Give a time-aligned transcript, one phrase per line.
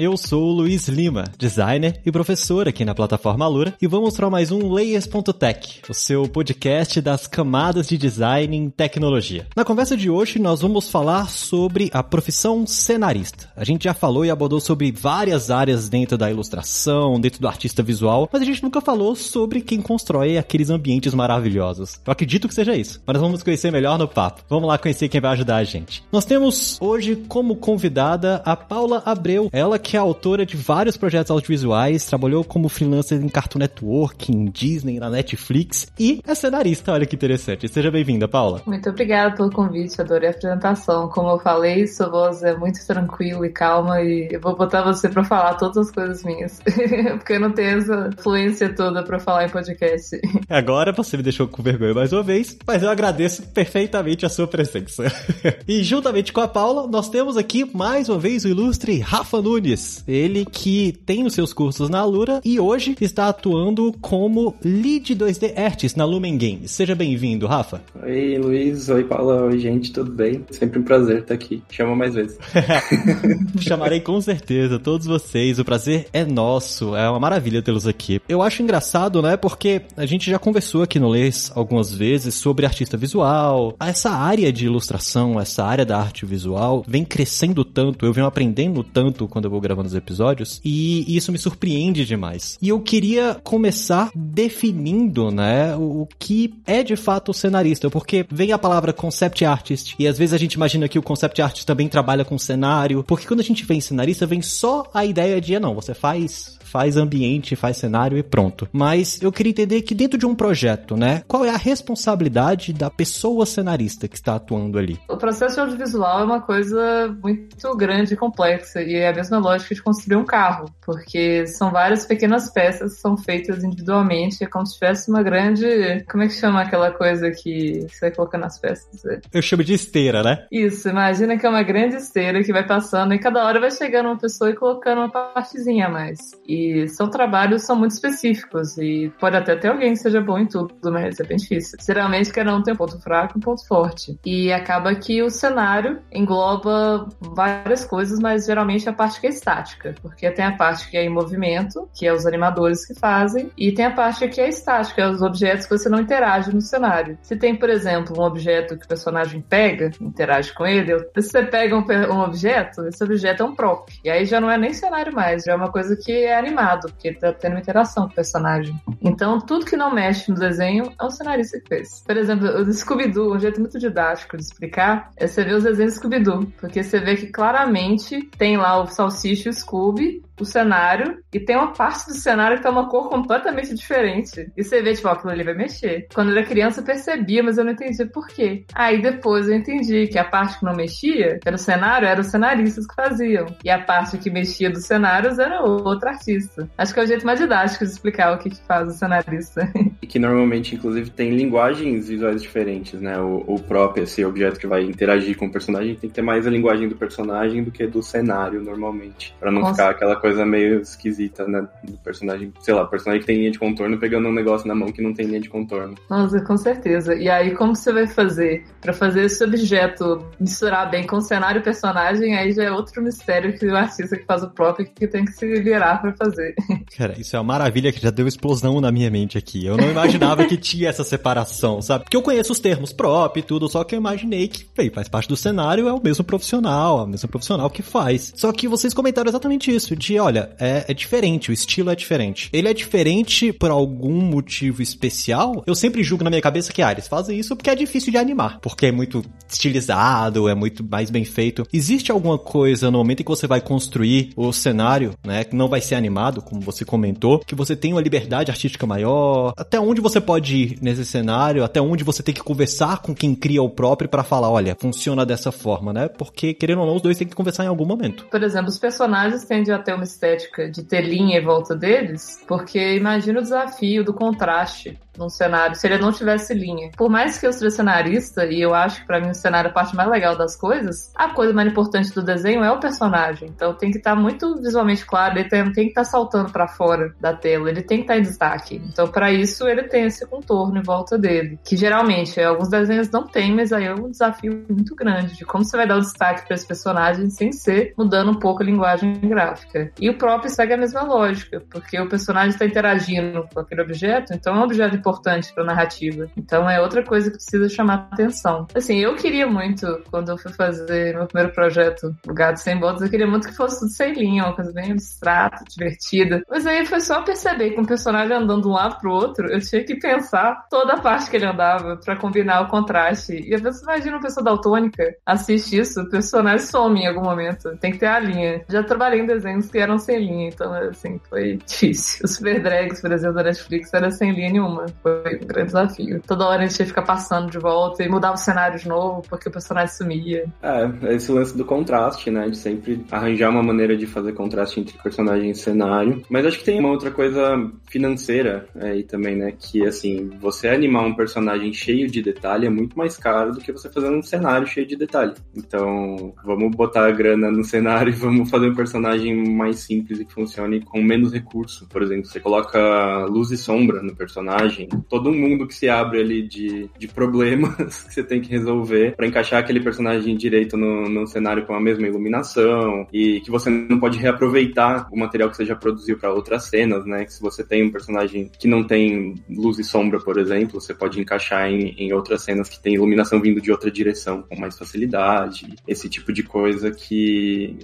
[0.00, 4.30] Eu sou o Luiz Lima, designer e professor aqui na plataforma Alura, e vou mostrar
[4.30, 9.48] mais um Layers.tech, o seu podcast das camadas de design em tecnologia.
[9.56, 13.50] Na conversa de hoje, nós vamos falar sobre a profissão cenarista.
[13.56, 17.82] A gente já falou e abordou sobre várias áreas dentro da ilustração, dentro do artista
[17.82, 22.00] visual, mas a gente nunca falou sobre quem constrói aqueles ambientes maravilhosos.
[22.06, 24.44] Eu acredito que seja isso, mas nós vamos conhecer melhor no papo.
[24.48, 26.04] Vamos lá conhecer quem vai ajudar a gente.
[26.12, 30.98] Nós temos hoje como convidada a Paula Abreu, ela que que é autora de vários
[30.98, 36.92] projetos audiovisuais, trabalhou como freelancer em Cartoon Network, em Disney, na Netflix e é cenarista.
[36.92, 37.66] Olha que interessante.
[37.68, 38.60] Seja bem-vinda, Paula.
[38.66, 41.08] Muito obrigada pelo convite, adorei a apresentação.
[41.08, 45.08] Como eu falei, sua voz é muito tranquila e calma e eu vou botar você
[45.08, 46.60] para falar todas as coisas minhas,
[47.16, 50.20] porque eu não tenho essa fluência toda para falar em podcast.
[50.50, 54.46] Agora você me deixou com vergonha mais uma vez, mas eu agradeço perfeitamente a sua
[54.46, 55.04] presença.
[55.66, 59.77] e juntamente com a Paula, nós temos aqui mais uma vez o ilustre Rafa Nunes.
[60.06, 65.56] Ele que tem os seus cursos na Alura e hoje está atuando como lead 2D
[65.58, 66.70] Artist na Lumen Games.
[66.70, 67.82] Seja bem-vindo, Rafa.
[68.02, 68.88] Oi, Luiz.
[68.88, 69.44] Oi, Paula.
[69.44, 69.92] Oi, gente.
[69.92, 70.44] Tudo bem?
[70.50, 71.62] Sempre um prazer estar aqui.
[71.70, 72.38] Chama mais vezes.
[73.60, 75.58] Chamarei com certeza todos vocês.
[75.58, 76.96] O prazer é nosso.
[76.96, 78.20] É uma maravilha tê-los aqui.
[78.28, 79.36] Eu acho engraçado, né?
[79.36, 83.76] Porque a gente já conversou aqui no Les algumas vezes sobre artista visual.
[83.80, 88.04] Essa área de ilustração, essa área da arte visual vem crescendo tanto.
[88.04, 92.56] Eu venho aprendendo tanto quando eu vou gravando os episódios, e isso me surpreende demais.
[92.60, 98.52] E eu queria começar definindo, né, o que é de fato o cenarista, porque vem
[98.52, 101.88] a palavra concept artist, e às vezes a gente imagina que o concept artist também
[101.88, 105.74] trabalha com cenário, porque quando a gente vem cenarista, vem só a ideia de, não,
[105.74, 108.68] você faz faz ambiente, faz cenário e pronto.
[108.72, 112.90] Mas eu queria entender que dentro de um projeto, né, qual é a responsabilidade da
[112.90, 114.98] pessoa cenarista que está atuando ali?
[115.08, 119.74] O processo audiovisual é uma coisa muito grande e complexa e é a mesma lógica
[119.74, 124.66] de construir um carro, porque são várias pequenas peças que são feitas individualmente, é como
[124.66, 128.58] se tivesse uma grande, como é que chama aquela coisa que você vai colocando as
[128.58, 129.02] peças?
[129.32, 130.46] Eu chamo de esteira, né?
[130.52, 134.06] Isso, imagina que é uma grande esteira que vai passando e cada hora vai chegando
[134.06, 136.18] uma pessoa e colocando uma partezinha a mais.
[136.46, 140.38] E e são trabalhos são muito específicos e pode até ter alguém que seja bom
[140.38, 141.78] em tudo, mas é bem difícil.
[141.84, 144.18] Geralmente cada um tem um ponto fraco e um ponto forte.
[144.24, 149.94] E acaba que o cenário engloba várias coisas, mas geralmente a parte que é estática,
[150.02, 153.72] porque tem a parte que é em movimento, que é os animadores que fazem, e
[153.72, 157.18] tem a parte que é estática, é os objetos que você não interage no cenário.
[157.22, 161.42] Se tem, por exemplo, um objeto que o personagem pega, interage com ele, se você
[161.42, 163.88] pega um, um objeto, esse objeto é um prop.
[164.04, 166.88] E aí já não é nem cenário mais, já é uma coisa que é animado,
[166.88, 168.74] porque tá tendo uma interação com o personagem.
[169.00, 172.02] Então, tudo que não mexe no desenho é o cenarista que fez.
[172.06, 175.94] Por exemplo, o Scooby-Doo, um jeito muito didático de explicar, é você ver os desenhos
[175.94, 180.46] do Scooby-Doo, porque você vê que claramente tem lá o Salsicha e o Scooby, o
[180.46, 184.50] cenário e tem uma parte do cenário que tá uma cor completamente diferente.
[184.56, 186.06] E você vê, tipo, aquilo ali vai mexer.
[186.14, 188.64] Quando eu era criança eu percebia, mas eu não entendia por quê.
[188.74, 192.20] Aí depois eu entendi que a parte que não mexia, que era o cenário, eram
[192.20, 193.46] os cenaristas que faziam.
[193.64, 196.68] E a parte que mexia dos cenários era outro artista.
[196.76, 199.70] Acho que é o jeito mais didático de explicar o que, que faz o cenarista.
[200.00, 203.18] E que normalmente, inclusive, tem linguagens visuais diferentes, né?
[203.18, 206.46] O, o próprio, esse objeto que vai interagir com o personagem, tem que ter mais
[206.46, 209.34] a linguagem do personagem do que do cenário, normalmente.
[209.40, 211.66] para não ficar aquela coisa coisa meio esquisita, né?
[211.82, 214.92] Do personagem, sei lá, personagem que tem linha de contorno pegando um negócio na mão
[214.92, 215.94] que não tem linha de contorno.
[216.10, 217.14] Nossa, com certeza.
[217.14, 221.60] E aí, como você vai fazer para fazer esse objeto misturar bem com o cenário
[221.60, 222.36] e personagem?
[222.36, 225.32] Aí já é outro mistério que o artista que faz o próprio que tem que
[225.32, 226.54] se virar para fazer.
[226.96, 229.64] Cara, isso é uma maravilha que já deu explosão na minha mente aqui.
[229.64, 232.04] Eu não imaginava que tinha essa separação, sabe?
[232.04, 235.08] Porque eu conheço os termos prop e tudo, só que eu imaginei que, bem, faz
[235.08, 238.32] parte do cenário, é o mesmo profissional, é o mesmo profissional que faz.
[238.36, 242.48] Só que vocês comentaram exatamente isso, de olha, é, é diferente, o estilo é diferente.
[242.52, 245.62] Ele é diferente por algum motivo especial?
[245.66, 248.18] Eu sempre julgo na minha cabeça que, ah, eles fazem isso porque é difícil de
[248.18, 251.66] animar, porque é muito estilizado, é muito mais bem feito.
[251.72, 255.68] Existe alguma coisa no momento em que você vai construir o cenário, né, que não
[255.68, 259.52] vai ser animado, como você comentou, que você tem uma liberdade artística maior?
[259.56, 261.64] Até onde você pode ir nesse cenário?
[261.64, 265.24] Até onde você tem que conversar com quem cria o próprio para falar, olha, funciona
[265.24, 266.08] dessa forma, né?
[266.08, 268.26] Porque, querendo ou não, os dois têm que conversar em algum momento.
[268.30, 272.44] Por exemplo, os personagens tendem a ter uma estética de ter linha em volta deles,
[272.48, 276.90] porque imagina o desafio do contraste num cenário se ele não tivesse linha.
[276.96, 279.70] Por mais que eu seja cenarista, e eu acho que para mim o cenário é
[279.70, 283.50] a parte mais legal das coisas, a coisa mais importante do desenho é o personagem.
[283.54, 286.50] Então tem que estar tá muito visualmente claro, ele tem, tem que estar tá saltando
[286.50, 288.82] para fora da tela, ele tem que estar tá em destaque.
[288.88, 293.26] Então para isso ele tem esse contorno em volta dele, que geralmente alguns desenhos não
[293.26, 296.46] tem, mas aí é um desafio muito grande de como você vai dar o destaque
[296.46, 299.90] para esse personagem sem ser mudando um pouco a linguagem gráfica.
[300.00, 304.32] E o próprio segue a mesma lógica, porque o personagem está interagindo com aquele objeto,
[304.32, 305.07] então é um objeto importante
[305.54, 306.26] para a narrativa.
[306.36, 308.66] Então é outra coisa que precisa chamar atenção.
[308.74, 313.02] Assim, eu queria muito, quando eu fui fazer meu primeiro projeto, O Gato Sem Botas,
[313.02, 316.42] eu queria muito que fosse tudo sem linha, uma coisa bem abstrata, divertida.
[316.48, 319.60] Mas aí foi só perceber que um personagem andando de um lado pro outro, eu
[319.60, 323.34] tinha que pensar toda a parte que ele andava para combinar o contraste.
[323.34, 327.76] E às vezes imagina uma pessoa daltônica assiste isso, o personagem some em algum momento.
[327.78, 328.64] Tem que ter a linha.
[328.68, 332.24] Já trabalhei em desenhos que eram sem linha, então assim, foi difícil.
[332.24, 334.86] Os Super Drags, por exemplo, da Netflix era sem linha nenhuma.
[335.02, 336.22] Foi um grande desafio.
[336.26, 339.22] Toda hora a gente ia ficar passando de volta e mudava o cenário de novo
[339.28, 340.44] porque o personagem sumia.
[340.62, 342.48] É, esse lance do contraste, né?
[342.48, 346.22] De sempre arranjar uma maneira de fazer contraste entre personagem e cenário.
[346.28, 347.56] Mas acho que tem uma outra coisa
[347.90, 349.52] financeira aí também, né?
[349.58, 353.72] Que assim, você animar um personagem cheio de detalhe é muito mais caro do que
[353.72, 355.34] você fazer um cenário cheio de detalhe.
[355.54, 360.24] Então, vamos botar a grana no cenário e vamos fazer um personagem mais simples e
[360.24, 361.86] que funcione com menos recurso.
[361.88, 366.46] Por exemplo, você coloca luz e sombra no personagem, todo mundo que se abre ali
[366.46, 367.74] de, de problemas
[368.04, 371.80] que você tem que resolver para encaixar aquele personagem direito no, no cenário com a
[371.80, 376.32] mesma iluminação e que você não pode reaproveitar o material que você já produziu para
[376.32, 377.24] outras cenas, né?
[377.24, 380.94] Que se você tem um personagem que não tem luz e sombra, por exemplo, você
[380.94, 384.78] pode encaixar em, em outras cenas que tem iluminação vindo de outra direção com mais
[384.78, 385.74] facilidade.
[385.86, 387.76] Esse tipo de coisa que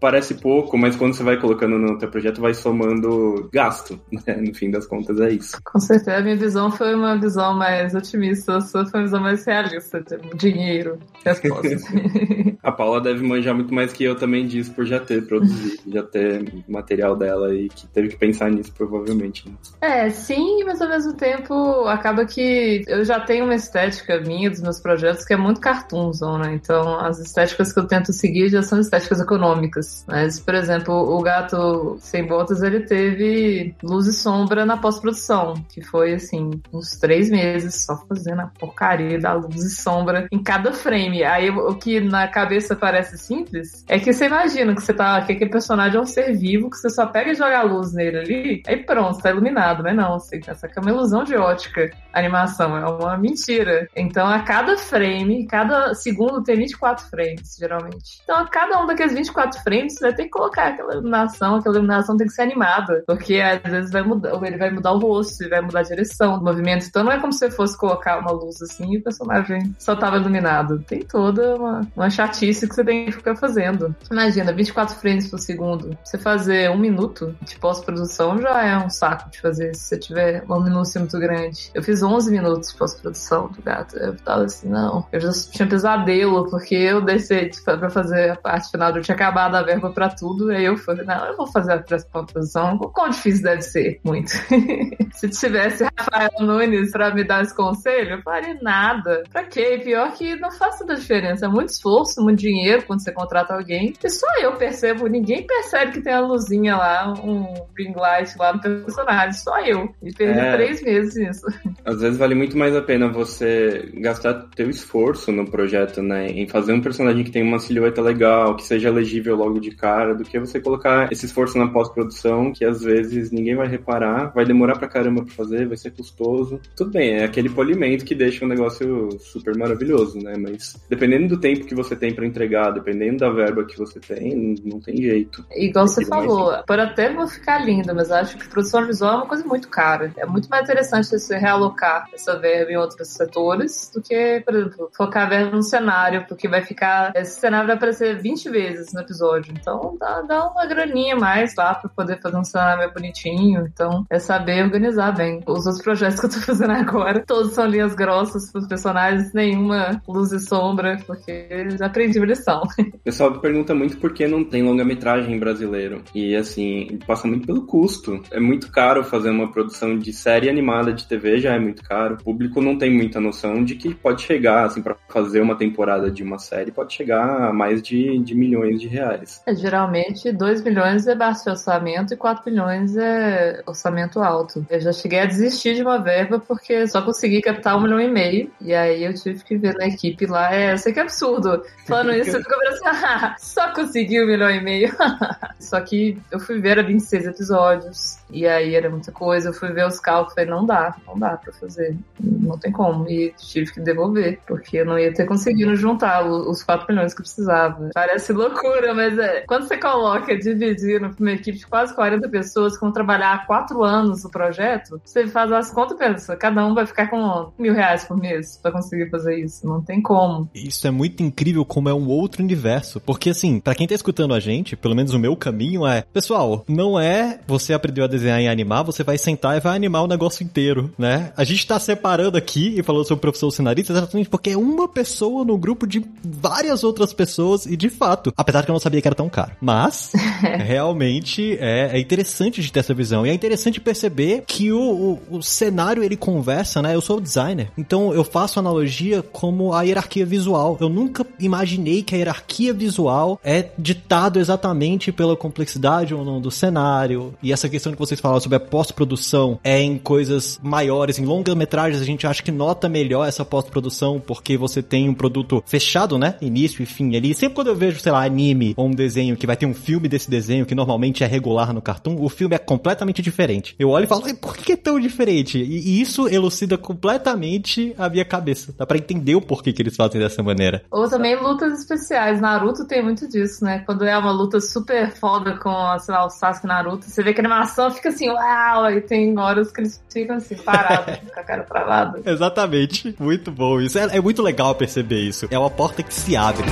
[0.00, 4.36] parece pouco, mas quando você vai colocando no teu projeto vai somando gasto, né?
[4.36, 5.58] No fim das contas é isso.
[5.64, 10.04] Com certeza, visão foi uma visão mais otimista, a sua foi uma visão mais realista,
[10.34, 11.84] dinheiro, respostas.
[12.62, 16.02] a Paula deve manjar muito mais que eu também disso por já ter produzido, já
[16.02, 19.48] ter material dela e que teve que pensar nisso provavelmente.
[19.48, 19.54] Né?
[19.80, 24.60] É, sim, mas ao mesmo tempo acaba que eu já tenho uma estética minha dos
[24.60, 26.54] meus projetos que é muito cartoonzão, né?
[26.54, 30.04] Então as estéticas que eu tento seguir já são estéticas econômicas.
[30.08, 35.82] Mas, por exemplo, o Gato Sem Botas, ele teve luz e sombra na pós-produção, que
[35.82, 36.31] foi, assim,
[36.72, 41.24] uns três meses só fazendo a porcaria da luz e sombra em cada frame.
[41.24, 45.32] Aí o que na cabeça parece simples é que você imagina que você tá, que
[45.32, 48.18] aquele personagem é um ser vivo, que você só pega e joga a luz nele
[48.18, 51.90] ali, aí pronto, tá iluminado, mas não, você, essa é uma ilusão de ótica.
[52.12, 53.88] A animação é uma mentira.
[53.96, 58.20] Então, a cada frame, cada segundo tem 24 frames, geralmente.
[58.22, 61.76] Então, a cada um daqueles 24 frames, você vai ter que colocar aquela iluminação, aquela
[61.76, 65.42] iluminação tem que ser animada, porque às vezes vai mudar, ele vai mudar o rosto,
[65.42, 66.86] ele vai mudar a direção do movimento.
[66.86, 69.94] Então, não é como se você fosse colocar uma luz assim e o personagem só
[69.96, 70.78] tava iluminado.
[70.80, 73.94] Tem toda uma, uma chatice que você tem que ficar fazendo.
[74.10, 75.96] Imagina, 24 frames por segundo.
[76.04, 80.42] Você fazer um minuto de pós-produção já é um saco de fazer se você tiver
[80.44, 81.70] uma minúcia muito grande.
[81.74, 83.96] Eu fiz 11 minutos de pós-produção do gato.
[83.96, 85.06] Eu tava assim, não.
[85.12, 88.94] Eu já tinha pesadelo, porque eu desci pra fazer a parte final.
[88.94, 90.50] Eu tinha acabado a verba pra tudo.
[90.50, 92.78] Aí eu falei, não, eu vou fazer a pós-produção.
[92.78, 94.00] Quão difícil deve ser?
[94.04, 94.30] Muito.
[95.14, 99.22] se tivesse Rafael Nunes pra me dar esse conselho, eu faria nada.
[99.32, 99.80] Pra quê?
[99.82, 101.46] Pior que não faz toda a diferença.
[101.46, 103.94] É muito esforço, muito dinheiro quando você contrata alguém.
[104.02, 108.52] E só eu percebo, ninguém percebe que tem uma luzinha lá, um ring light lá
[108.52, 109.32] no personagem.
[109.32, 109.88] Só eu.
[110.02, 110.52] E perdi é...
[110.52, 111.46] três meses nisso.
[111.84, 116.26] Às vezes vale muito mais a pena você gastar teu esforço no projeto, né?
[116.26, 120.14] Em fazer um personagem que tem uma silhueta legal, que seja legível logo de cara,
[120.14, 124.44] do que você colocar esse esforço na pós-produção, que às vezes ninguém vai reparar, vai
[124.44, 126.60] demorar pra caramba pra fazer, vai ser custoso.
[126.76, 130.34] Tudo bem, é aquele polimento que deixa o negócio super maravilhoso, né?
[130.36, 134.56] Mas dependendo do tempo que você tem para entregar, dependendo da verba que você tem,
[134.64, 135.44] não tem jeito.
[135.54, 139.26] Igual você falou, pode até vou ficar lindo, mas acho que produção visual é uma
[139.26, 140.12] coisa muito cara.
[140.16, 144.90] É muito mais interessante você realocar essa verba em outros setores do que, por exemplo,
[144.96, 147.12] focar a verba no cenário, porque vai ficar.
[147.14, 149.54] Esse cenário vai aparecer 20 vezes no episódio.
[149.58, 153.66] Então dá, dá uma graninha mais lá pra poder fazer um cenário mais bonitinho.
[153.72, 155.40] Então é saber organizar bem.
[155.46, 160.00] Os outros projetos que eu tô fazendo agora, todos são linhas grossas pros personagens, nenhuma
[160.08, 162.62] luz e sombra, porque já aprendi a lição.
[162.78, 166.02] O pessoal pergunta muito por que não tem longa-metragem brasileiro.
[166.14, 168.22] E assim, passa muito pelo custo.
[168.30, 171.82] É muito caro fazer uma produção de série animada de TV, já é muito muito
[171.82, 172.14] caro.
[172.20, 176.10] O público não tem muita noção de que pode chegar, assim, para fazer uma temporada
[176.10, 179.42] de uma série, pode chegar a mais de, de milhões de reais.
[179.46, 184.64] É, geralmente, 2 milhões é baixo orçamento e 4 milhões é orçamento alto.
[184.70, 188.10] Eu já cheguei a desistir de uma verba porque só consegui captar um milhão e
[188.10, 188.50] meio.
[188.60, 190.54] E aí eu tive que ver na equipe lá.
[190.54, 191.62] É, eu sei que é absurdo.
[191.86, 194.94] Falando isso, eu fico pensando, ah, só consegui um milhão e meio.
[195.58, 198.18] só que eu fui ver a 26 episódios.
[198.30, 199.50] E aí era muita coisa.
[199.50, 201.96] Eu fui ver os cálculos e falei, não dá, não dá pra fazer.
[202.20, 203.08] Não tem como.
[203.08, 207.20] E tive que devolver, porque eu não ia ter conseguido juntar os 4 milhões que
[207.20, 207.90] eu precisava.
[207.94, 209.44] Parece loucura, mas é.
[209.46, 213.82] Quando você coloca dividir uma equipe de quase 40 pessoas que vão trabalhar há 4
[213.82, 218.04] anos no projeto, você faz as e pensa, cada um vai ficar com mil reais
[218.04, 219.66] por mês pra conseguir fazer isso.
[219.66, 220.48] Não tem como.
[220.54, 223.00] Isso é muito incrível como é um outro universo.
[223.00, 226.64] Porque assim, para quem tá escutando a gente, pelo menos o meu caminho é, pessoal,
[226.68, 230.02] não é você aprendeu a desenhar desenhar e animar, você vai sentar e vai animar
[230.02, 231.32] o negócio inteiro, né?
[231.36, 234.88] A gente tá separando aqui e falando sobre o professor cenarista exatamente porque é uma
[234.88, 239.02] pessoa no grupo de várias outras pessoas e de fato, apesar que eu não sabia
[239.02, 239.52] que era tão caro.
[239.60, 240.12] Mas,
[240.42, 243.26] realmente, é, é, interessante de ter essa visão.
[243.26, 246.94] E é interessante perceber que o, o, o cenário ele conversa, né?
[246.94, 250.76] Eu sou designer, então eu faço analogia como a hierarquia visual.
[250.80, 256.50] Eu nunca imaginei que a hierarquia visual é ditado exatamente pela complexidade ou não do
[256.50, 261.18] cenário e essa questão que você vocês falaram sobre a pós-produção é em coisas maiores,
[261.18, 265.62] em longa-metragens, a gente acha que nota melhor essa pós-produção porque você tem um produto
[265.66, 266.36] fechado, né?
[266.42, 267.34] Início e fim ali.
[267.34, 270.08] Sempre quando eu vejo, sei lá, anime ou um desenho que vai ter um filme
[270.08, 273.74] desse desenho que normalmente é regular no cartoon, o filme é completamente diferente.
[273.78, 275.41] Eu olho e falo, por que é tão diferente?
[275.42, 278.74] E isso elucida completamente a minha cabeça.
[278.76, 280.82] Dá pra entender o porquê que eles fazem dessa maneira.
[280.90, 282.40] Ou também lutas especiais.
[282.40, 283.82] Naruto tem muito disso, né?
[283.86, 287.40] Quando é uma luta super foda com, sei lá, o Sasuke Naruto, você vê que
[287.40, 291.44] a animação fica assim, uau, e tem horas que eles ficam assim, parados, com a
[291.44, 292.20] cara travada.
[292.24, 293.14] Exatamente.
[293.18, 293.98] Muito bom isso.
[293.98, 295.46] É, é muito legal perceber isso.
[295.50, 296.66] É uma porta que se abre.